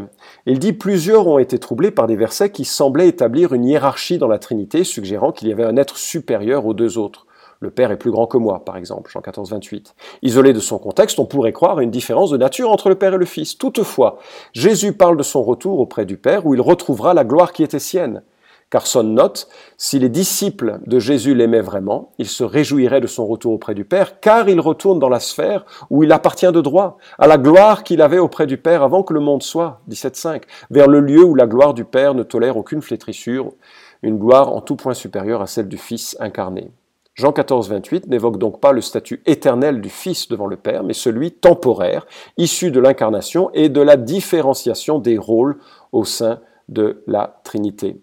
Il 0.47 0.57
dit 0.57 0.73
plusieurs 0.73 1.27
ont 1.27 1.37
été 1.37 1.59
troublés 1.59 1.91
par 1.91 2.07
des 2.07 2.15
versets 2.15 2.49
qui 2.49 2.65
semblaient 2.65 3.07
établir 3.07 3.53
une 3.53 3.63
hiérarchie 3.63 4.17
dans 4.17 4.27
la 4.27 4.39
Trinité, 4.39 4.83
suggérant 4.83 5.31
qu'il 5.31 5.49
y 5.49 5.51
avait 5.51 5.65
un 5.65 5.77
être 5.77 5.97
supérieur 5.97 6.65
aux 6.65 6.73
deux 6.73 6.97
autres. 6.97 7.27
Le 7.61 7.69
Père 7.69 7.91
est 7.91 7.97
plus 7.97 8.09
grand 8.09 8.25
que 8.25 8.37
moi, 8.37 8.65
par 8.65 8.75
exemple, 8.75 9.11
Jean 9.11 9.21
14, 9.21 9.51
28. 9.51 9.93
Isolé 10.23 10.51
de 10.51 10.59
son 10.59 10.79
contexte, 10.79 11.19
on 11.19 11.25
pourrait 11.25 11.53
croire 11.53 11.77
à 11.77 11.83
une 11.83 11.91
différence 11.91 12.31
de 12.31 12.37
nature 12.37 12.71
entre 12.71 12.89
le 12.89 12.95
Père 12.95 13.13
et 13.13 13.19
le 13.19 13.25
Fils. 13.25 13.55
Toutefois, 13.55 14.17
Jésus 14.51 14.93
parle 14.93 15.15
de 15.15 15.21
son 15.21 15.43
retour 15.43 15.79
auprès 15.79 16.05
du 16.05 16.17
Père, 16.17 16.47
où 16.47 16.55
il 16.55 16.61
retrouvera 16.61 17.13
la 17.13 17.23
gloire 17.23 17.53
qui 17.53 17.61
était 17.61 17.77
sienne. 17.77 18.23
Carson 18.71 19.03
note, 19.03 19.47
si 19.77 19.99
les 19.99 20.09
disciples 20.09 20.79
de 20.87 20.97
Jésus 20.97 21.35
l'aimaient 21.35 21.61
vraiment, 21.61 22.13
ils 22.17 22.27
se 22.27 22.43
réjouiraient 22.43 22.99
de 22.99 23.05
son 23.05 23.27
retour 23.27 23.51
auprès 23.51 23.75
du 23.75 23.85
Père, 23.85 24.19
car 24.21 24.49
il 24.49 24.59
retourne 24.59 24.97
dans 24.97 25.09
la 25.09 25.19
sphère 25.19 25.63
où 25.91 26.03
il 26.03 26.11
appartient 26.11 26.51
de 26.51 26.61
droit, 26.61 26.97
à 27.19 27.27
la 27.27 27.37
gloire 27.37 27.83
qu'il 27.83 28.01
avait 28.01 28.17
auprès 28.17 28.47
du 28.47 28.57
Père 28.57 28.81
avant 28.81 29.03
que 29.03 29.13
le 29.13 29.19
monde 29.19 29.43
soit, 29.43 29.81
17.5, 29.87 30.43
vers 30.71 30.87
le 30.87 30.99
lieu 30.99 31.23
où 31.23 31.35
la 31.35 31.45
gloire 31.45 31.75
du 31.75 31.85
Père 31.85 32.15
ne 32.15 32.23
tolère 32.23 32.57
aucune 32.57 32.81
flétrissure, 32.81 33.51
une 34.01 34.17
gloire 34.17 34.51
en 34.51 34.61
tout 34.61 34.77
point 34.77 34.95
supérieure 34.95 35.43
à 35.43 35.47
celle 35.47 35.67
du 35.67 35.77
Fils 35.77 36.17
incarné. 36.19 36.71
Jean 37.21 37.31
14, 37.31 37.69
28 37.69 38.07
n'évoque 38.07 38.39
donc 38.39 38.59
pas 38.59 38.71
le 38.71 38.81
statut 38.81 39.21
éternel 39.27 39.79
du 39.79 39.89
Fils 39.89 40.27
devant 40.27 40.47
le 40.47 40.57
Père, 40.57 40.83
mais 40.83 40.93
celui 40.93 41.31
temporaire, 41.31 42.07
issu 42.37 42.71
de 42.71 42.79
l'incarnation 42.79 43.51
et 43.53 43.69
de 43.69 43.79
la 43.79 43.95
différenciation 43.95 44.97
des 44.97 45.19
rôles 45.19 45.59
au 45.91 46.03
sein 46.03 46.39
de 46.67 47.03
la 47.05 47.39
Trinité. 47.43 48.01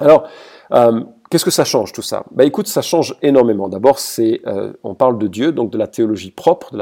Alors, 0.00 0.28
euh, 0.72 1.00
qu'est-ce 1.30 1.46
que 1.46 1.50
ça 1.50 1.64
change 1.64 1.94
tout 1.94 2.02
ça? 2.02 2.24
Ben 2.30 2.46
écoute, 2.46 2.66
ça 2.66 2.82
change 2.82 3.16
énormément. 3.22 3.70
D'abord, 3.70 3.98
c'est, 3.98 4.42
euh, 4.46 4.74
on 4.84 4.94
parle 4.94 5.16
de 5.16 5.28
Dieu, 5.28 5.50
donc 5.50 5.70
de 5.70 5.78
la 5.78 5.86
théologie 5.86 6.30
propre, 6.30 6.76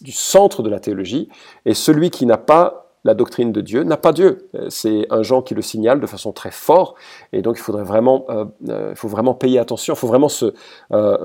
du 0.00 0.10
centre 0.10 0.64
de 0.64 0.70
la 0.70 0.80
théologie, 0.80 1.28
et 1.66 1.74
celui 1.74 2.10
qui 2.10 2.26
n'a 2.26 2.36
pas 2.36 2.85
la 3.06 3.14
doctrine 3.14 3.52
de 3.52 3.60
Dieu 3.60 3.84
n'a 3.84 3.96
pas 3.96 4.12
Dieu. 4.12 4.48
Euh, 4.54 4.66
c'est 4.68 5.06
un 5.10 5.22
Jean 5.22 5.40
qui 5.40 5.54
le 5.54 5.62
signale 5.62 6.00
de 6.00 6.06
façon 6.06 6.32
très 6.32 6.50
forte, 6.50 6.96
et 7.32 7.40
donc 7.40 7.56
il 7.56 7.62
faudrait 7.62 7.84
vraiment, 7.84 8.26
euh, 8.28 8.44
euh, 8.68 8.94
faut 8.94 9.08
vraiment 9.08 9.32
payer 9.32 9.58
attention, 9.58 9.94
il 9.94 9.96
faut 9.96 10.08
vraiment 10.08 10.28
se, 10.28 10.52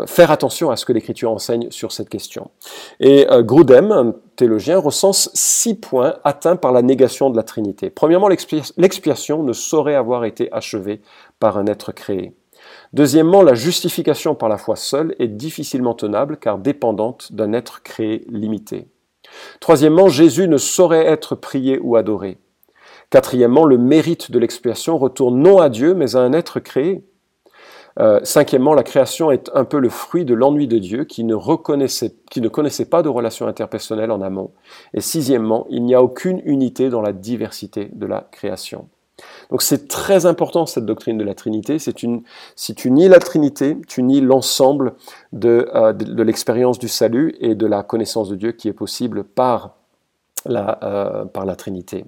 faire 0.06 0.32
attention 0.32 0.70
à 0.70 0.76
ce 0.76 0.86
que 0.86 0.94
l'Écriture 0.94 1.32
enseigne 1.32 1.70
sur 1.72 1.92
cette 1.92 2.10
question. 2.10 2.52
Et 3.00 3.26
Grudem, 3.40 3.92
un 3.92 4.16
théologien, 4.36 4.78
recense 4.78 5.30
six 5.34 5.76
points 5.76 6.16
atteints 6.24 6.56
par 6.56 6.72
la 6.72 6.82
négation 6.82 7.30
de 7.30 7.36
la 7.36 7.44
Trinité. 7.44 7.90
Premièrement, 7.90 8.28
l'expiation 8.28 9.44
ne 9.44 9.54
saurait 9.54 9.96
avoir 9.96 10.26
été 10.26 10.52
achevée 10.52 11.02
par 11.40 11.58
un 11.58 11.66
être 11.66 11.92
créé. 11.92 12.36
Deuxièmement, 12.94 13.42
la 13.42 13.56
justification 13.56 14.36
par 14.36 14.50
la 14.50 14.58
foi 14.58 14.76
seule 14.76 15.16
est 15.18 15.28
difficilement 15.28 15.94
tenable 15.94 16.38
car 16.38 16.58
dépendante 16.58 17.34
d'un 17.34 17.54
être 17.54 17.82
créé 17.82 18.26
limité. 18.30 18.88
Troisièmement, 19.60 20.10
Jésus 20.10 20.48
ne 20.48 20.58
saurait 20.58 21.06
être 21.06 21.36
prié 21.36 21.80
ou 21.80 21.96
adoré. 21.96 22.38
Quatrièmement, 23.10 23.66
le 23.66 23.78
mérite 23.78 24.32
de 24.32 24.40
l'expiation 24.40 24.98
retourne 24.98 25.42
non 25.42 25.60
à 25.60 25.70
Dieu, 25.70 25.94
mais 25.94 26.16
à 26.16 26.20
un 26.20 26.34
être 26.34 26.60
créé. 26.60 27.04
Euh, 28.00 28.22
cinquièmement, 28.24 28.74
la 28.74 28.84
création 28.84 29.32
est 29.32 29.52
un 29.54 29.66
peu 29.66 29.80
le 29.80 29.90
fruit 29.90 30.24
de 30.24 30.34
l'ennui 30.34 30.68
de 30.68 30.78
Dieu 30.78 31.04
qui 31.04 31.26
ne, 31.26 31.36
connaissait 31.36 32.86
pas 32.86 33.04
de 33.04 33.10
relation 33.10 33.48
interpersonnelle 33.48 34.12
en 34.12 34.22
amont. 34.22 34.52
Et 34.94 35.02
sixièmement, 35.02 35.68
il 35.70 35.84
n'y 35.84 35.94
a 35.94 36.02
aucune 36.02 36.42
unité 36.46 36.90
dans 36.90 37.02
la 37.02 37.12
diversité 37.12 37.90
de 37.94 38.06
la 38.06 38.28
création. 38.32 38.88
Donc 39.52 39.62
c'est 39.62 39.88
très 39.88 40.26
important 40.26 40.66
cette 40.66 40.86
doctrine 40.86 41.18
de 41.18 41.24
la 41.24 41.36
Trinité. 41.36 41.78
C'est 41.78 42.04
une, 42.04 42.24
si 42.56 42.74
tu 42.74 42.90
nies 42.90 43.10
la 43.10 43.20
Trinité, 43.20 43.78
tu 43.88 44.02
nies 44.02 44.22
l'ensemble 44.22 44.94
de, 45.34 45.70
euh, 45.76 45.94
l'expérience 46.24 46.80
du 46.80 46.88
salut 46.88 47.36
et 47.40 47.54
de 47.54 47.68
la 47.68 47.84
connaissance 47.84 48.30
de 48.30 48.36
Dieu 48.36 48.54
qui 48.54 48.70
est 48.70 48.74
possible 48.74 49.24
par 49.26 49.76
la, 50.46 50.80
euh, 50.84 51.26
par 51.26 51.46
la 51.46 51.56
Trinité. 51.56 52.06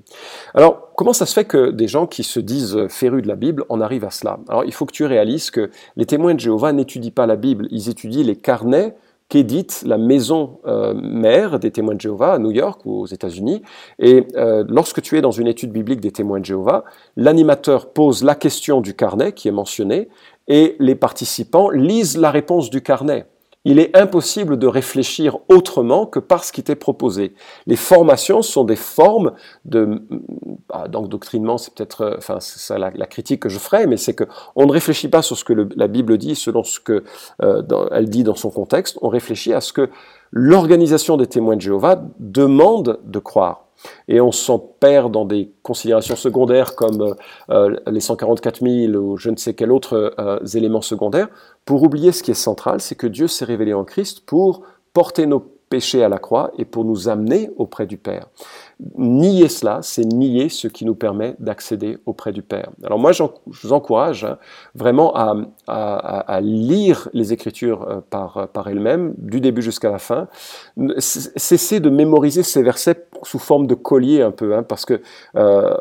Alors, 0.56 0.90
comment 0.96 1.14
ça 1.14 1.26
se 1.26 1.34
fait 1.34 1.46
que 1.46 1.70
des 1.70 1.88
gens 1.88 2.08
qui 2.08 2.24
se 2.24 2.40
disent 2.40 2.88
férus 2.88 3.22
de 3.22 3.28
la 3.28 3.36
Bible 3.36 3.66
en 3.70 3.82
arrivent 3.82 4.06
à 4.06 4.10
cela? 4.10 4.40
Alors, 4.48 4.64
il 4.64 4.74
faut 4.74 4.86
que 4.86 4.94
tu 4.94 5.06
réalises 5.06 5.52
que 5.52 5.70
les 5.98 6.06
témoins 6.06 6.34
de 6.34 6.40
Jéhovah 6.40 6.72
n'étudient 6.72 7.12
pas 7.12 7.28
la 7.28 7.36
Bible, 7.36 7.68
ils 7.70 7.90
étudient 7.90 8.24
les 8.24 8.38
carnets 8.38 8.96
qu'édite 9.30 9.84
la 9.86 9.98
maison 9.98 10.60
euh, 10.66 10.94
mère 10.94 11.60
des 11.60 11.72
témoins 11.72 11.96
de 11.96 12.02
Jéhovah 12.02 12.34
à 12.34 12.40
New 12.40 12.52
York 12.52 12.82
ou 12.86 13.02
aux 13.02 13.06
États-Unis. 13.06 13.62
Et 14.00 14.28
euh, 14.36 14.64
lorsque 14.68 15.02
tu 15.02 15.18
es 15.18 15.22
dans 15.22 15.32
une 15.32 15.48
étude 15.48 15.72
biblique 15.72 16.02
des 16.02 16.12
témoins 16.12 16.40
de 16.40 16.46
Jéhovah, 16.46 16.84
l'animateur 17.16 17.92
pose 17.94 18.24
la 18.24 18.36
question 18.36 18.82
du 18.82 18.94
carnet 18.96 19.32
qui 19.32 19.48
est 19.48 19.52
mentionné 19.52 20.10
et 20.48 20.76
les 20.80 20.96
participants 20.96 21.70
lisent 21.70 22.18
la 22.18 22.32
réponse 22.32 22.70
du 22.70 22.82
carnet 22.82 23.26
il 23.66 23.80
est 23.80 23.96
impossible 23.98 24.58
de 24.58 24.68
réfléchir 24.68 25.38
autrement 25.50 26.06
que 26.06 26.20
par 26.20 26.44
ce 26.44 26.52
qui 26.52 26.64
t'est 26.64 26.76
proposé. 26.76 27.34
Les 27.66 27.76
formations 27.76 28.42
sont 28.42 28.64
des 28.64 28.76
formes 28.76 29.34
de, 29.66 30.02
bah, 30.70 30.88
d'endoctrinement, 30.88 31.58
c'est 31.58 31.74
peut-être, 31.74 32.02
euh, 32.02 32.16
enfin, 32.18 32.38
c'est 32.40 32.78
la, 32.78 32.92
la, 32.92 33.06
critique 33.06 33.42
que 33.42 33.50
je 33.50 33.60
ferai, 33.60 33.88
mais 33.88 33.98
c'est 33.98 34.14
que 34.14 34.26
on 34.56 34.66
ne 34.66 34.72
réfléchit 34.72 35.08
pas 35.08 35.22
sur 35.22 35.38
ce 35.38 35.44
que 35.44 35.68
la 35.76 35.88
Bible 35.88 36.18
dit 36.18 36.36
selon 36.36 36.64
ce 36.64 36.80
que 36.80 37.04
euh, 37.42 37.62
elle 37.92 38.10
dit 38.10 38.24
dans 38.24 38.36
son 38.36 38.50
contexte. 38.50 38.98
On 39.02 39.10
réfléchit 39.10 39.54
à 39.54 39.62
ce 39.62 39.74
que 39.74 39.90
l'organisation 40.32 41.18
des 41.18 41.28
témoins 41.28 41.56
de 41.56 41.62
Jéhovah 41.62 42.02
demande 42.20 43.00
de 43.04 43.20
croire 43.20 43.63
et 44.08 44.22
on 44.22 44.32
s'en 44.32 44.60
perd 44.60 45.12
dans 45.12 45.26
des 45.26 45.52
considérations 45.62 46.16
secondaires 46.16 46.76
comme 46.76 47.02
euh, 47.02 47.14
euh, 47.50 47.76
les 47.88 48.00
144 48.00 48.62
000 48.62 48.94
ou 48.96 49.18
je 49.18 49.30
ne 49.30 49.36
sais 49.36 49.54
quel 49.54 49.72
autre 49.72 50.14
euh, 50.20 50.40
élément 50.54 50.82
secondaire, 50.82 51.28
pour 51.66 51.84
oublier 51.84 52.12
ce 52.12 52.24
qui 52.24 52.32
est 52.32 52.36
central, 52.36 52.82
c'est 52.82 52.96
que 52.96 53.08
Dieu 53.08 53.28
s'est 53.28 53.46
révélé 53.46 53.74
en 53.74 53.84
Christ 53.84 54.26
pour 54.26 54.64
porter 54.94 55.26
nos 55.26 55.53
péché 55.74 56.04
à 56.04 56.08
la 56.08 56.20
croix 56.20 56.52
et 56.60 56.66
pour 56.66 56.86
nous 56.86 57.10
amener 57.10 57.50
auprès 57.58 57.88
du 57.88 57.98
Père. 57.98 58.28
Nier 58.96 59.50
cela, 59.50 59.80
c'est 59.82 60.06
nier 60.06 60.50
ce 60.50 60.68
qui 60.68 60.86
nous 60.86 60.94
permet 60.94 61.36
d'accéder 61.40 61.98
auprès 62.06 62.32
du 62.32 62.44
Père. 62.44 62.70
Alors 62.84 63.00
moi, 63.00 63.12
je 63.12 63.24
vous 63.48 63.74
encourage 63.74 64.24
hein, 64.24 64.38
vraiment 64.76 65.16
à, 65.16 66.42
lire 66.42 67.10
les 67.14 67.34
Écritures 67.34 67.82
euh, 67.90 68.02
par, 68.08 68.50
par 68.50 68.68
elles-mêmes, 68.68 69.16
du 69.18 69.42
début 69.42 69.64
jusqu'à 69.64 69.90
la 69.90 69.98
fin. 69.98 70.28
Cessez 71.00 71.80
de 71.80 71.90
mémoriser 71.90 72.44
ces 72.44 72.62
versets 72.62 73.08
sous 73.24 73.40
forme 73.40 73.66
de 73.66 73.74
collier 73.74 74.22
un 74.22 74.32
peu, 74.32 74.56
hein, 74.56 74.62
parce 74.62 74.86
que, 74.86 75.02
euh, 75.36 75.74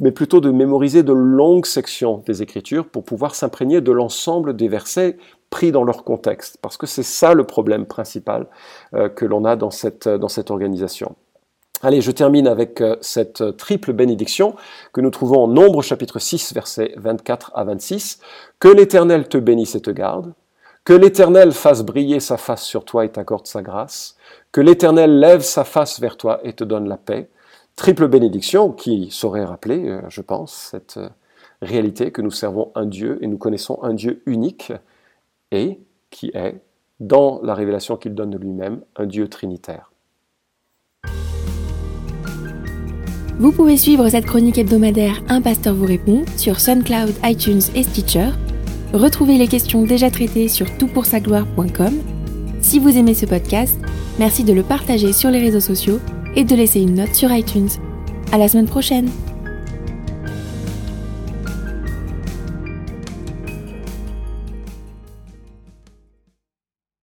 mais 0.00 0.12
plutôt 0.12 0.40
de 0.40 0.50
mémoriser 0.50 1.02
de 1.02 1.14
longues 1.14 1.66
sections 1.66 2.22
des 2.26 2.42
Écritures 2.42 2.86
pour 2.86 3.04
pouvoir 3.04 3.34
s'imprégner 3.34 3.80
de 3.80 3.92
l'ensemble 3.92 4.54
des 4.54 4.68
versets 4.68 5.16
pris 5.54 5.70
dans 5.70 5.84
leur 5.84 6.02
contexte, 6.02 6.58
parce 6.60 6.76
que 6.76 6.84
c'est 6.84 7.04
ça 7.04 7.32
le 7.32 7.44
problème 7.44 7.86
principal 7.86 8.48
euh, 8.92 9.08
que 9.08 9.24
l'on 9.24 9.44
a 9.44 9.54
dans 9.54 9.70
cette, 9.70 10.08
dans 10.08 10.26
cette 10.26 10.50
organisation. 10.50 11.14
Allez, 11.80 12.00
je 12.00 12.10
termine 12.10 12.48
avec 12.48 12.80
euh, 12.80 12.96
cette 13.00 13.56
triple 13.56 13.92
bénédiction 13.92 14.56
que 14.92 15.00
nous 15.00 15.10
trouvons 15.10 15.44
en 15.44 15.46
Nombre 15.46 15.80
chapitre 15.80 16.18
6 16.18 16.54
versets 16.54 16.92
24 16.96 17.52
à 17.54 17.62
26. 17.62 18.18
Que 18.58 18.66
l'Éternel 18.66 19.28
te 19.28 19.38
bénisse 19.38 19.76
et 19.76 19.80
te 19.80 19.92
garde, 19.92 20.34
que 20.82 20.92
l'Éternel 20.92 21.52
fasse 21.52 21.84
briller 21.84 22.18
sa 22.18 22.36
face 22.36 22.64
sur 22.64 22.84
toi 22.84 23.04
et 23.04 23.12
t'accorde 23.12 23.46
sa 23.46 23.62
grâce, 23.62 24.16
que 24.50 24.60
l'Éternel 24.60 25.20
lève 25.20 25.42
sa 25.42 25.62
face 25.62 26.00
vers 26.00 26.16
toi 26.16 26.40
et 26.42 26.54
te 26.54 26.64
donne 26.64 26.88
la 26.88 26.96
paix. 26.96 27.28
Triple 27.76 28.08
bénédiction 28.08 28.72
qui 28.72 29.06
saurait 29.12 29.44
rappeler, 29.44 29.88
euh, 29.88 30.00
je 30.08 30.20
pense, 30.20 30.70
cette 30.72 30.98
réalité 31.62 32.10
que 32.10 32.22
nous 32.22 32.32
servons 32.32 32.72
un 32.74 32.86
Dieu 32.86 33.20
et 33.22 33.28
nous 33.28 33.38
connaissons 33.38 33.78
un 33.84 33.94
Dieu 33.94 34.20
unique 34.26 34.72
qui 36.10 36.30
est, 36.34 36.60
dans 37.00 37.40
la 37.42 37.54
révélation 37.54 37.96
qu'il 37.96 38.14
donne 38.14 38.30
de 38.30 38.38
lui-même, 38.38 38.82
un 38.96 39.06
Dieu 39.06 39.28
trinitaire. 39.28 39.90
Vous 43.38 43.50
pouvez 43.50 43.76
suivre 43.76 44.08
cette 44.08 44.26
chronique 44.26 44.58
hebdomadaire 44.58 45.20
Un 45.28 45.42
pasteur 45.42 45.74
vous 45.74 45.86
répond 45.86 46.24
sur 46.36 46.60
SoundCloud, 46.60 47.14
iTunes 47.24 47.62
et 47.74 47.82
Stitcher. 47.82 48.28
Retrouvez 48.92 49.38
les 49.38 49.48
questions 49.48 49.82
déjà 49.82 50.08
traitées 50.08 50.46
sur 50.46 50.70
toutpoursagloire.com. 50.78 51.94
Si 52.60 52.78
vous 52.78 52.96
aimez 52.96 53.14
ce 53.14 53.26
podcast, 53.26 53.76
merci 54.20 54.44
de 54.44 54.52
le 54.52 54.62
partager 54.62 55.12
sur 55.12 55.30
les 55.30 55.40
réseaux 55.40 55.60
sociaux 55.60 55.98
et 56.36 56.44
de 56.44 56.54
laisser 56.54 56.80
une 56.80 56.94
note 56.94 57.14
sur 57.14 57.32
iTunes. 57.32 57.70
À 58.30 58.38
la 58.38 58.46
semaine 58.46 58.68
prochaine! 58.68 59.10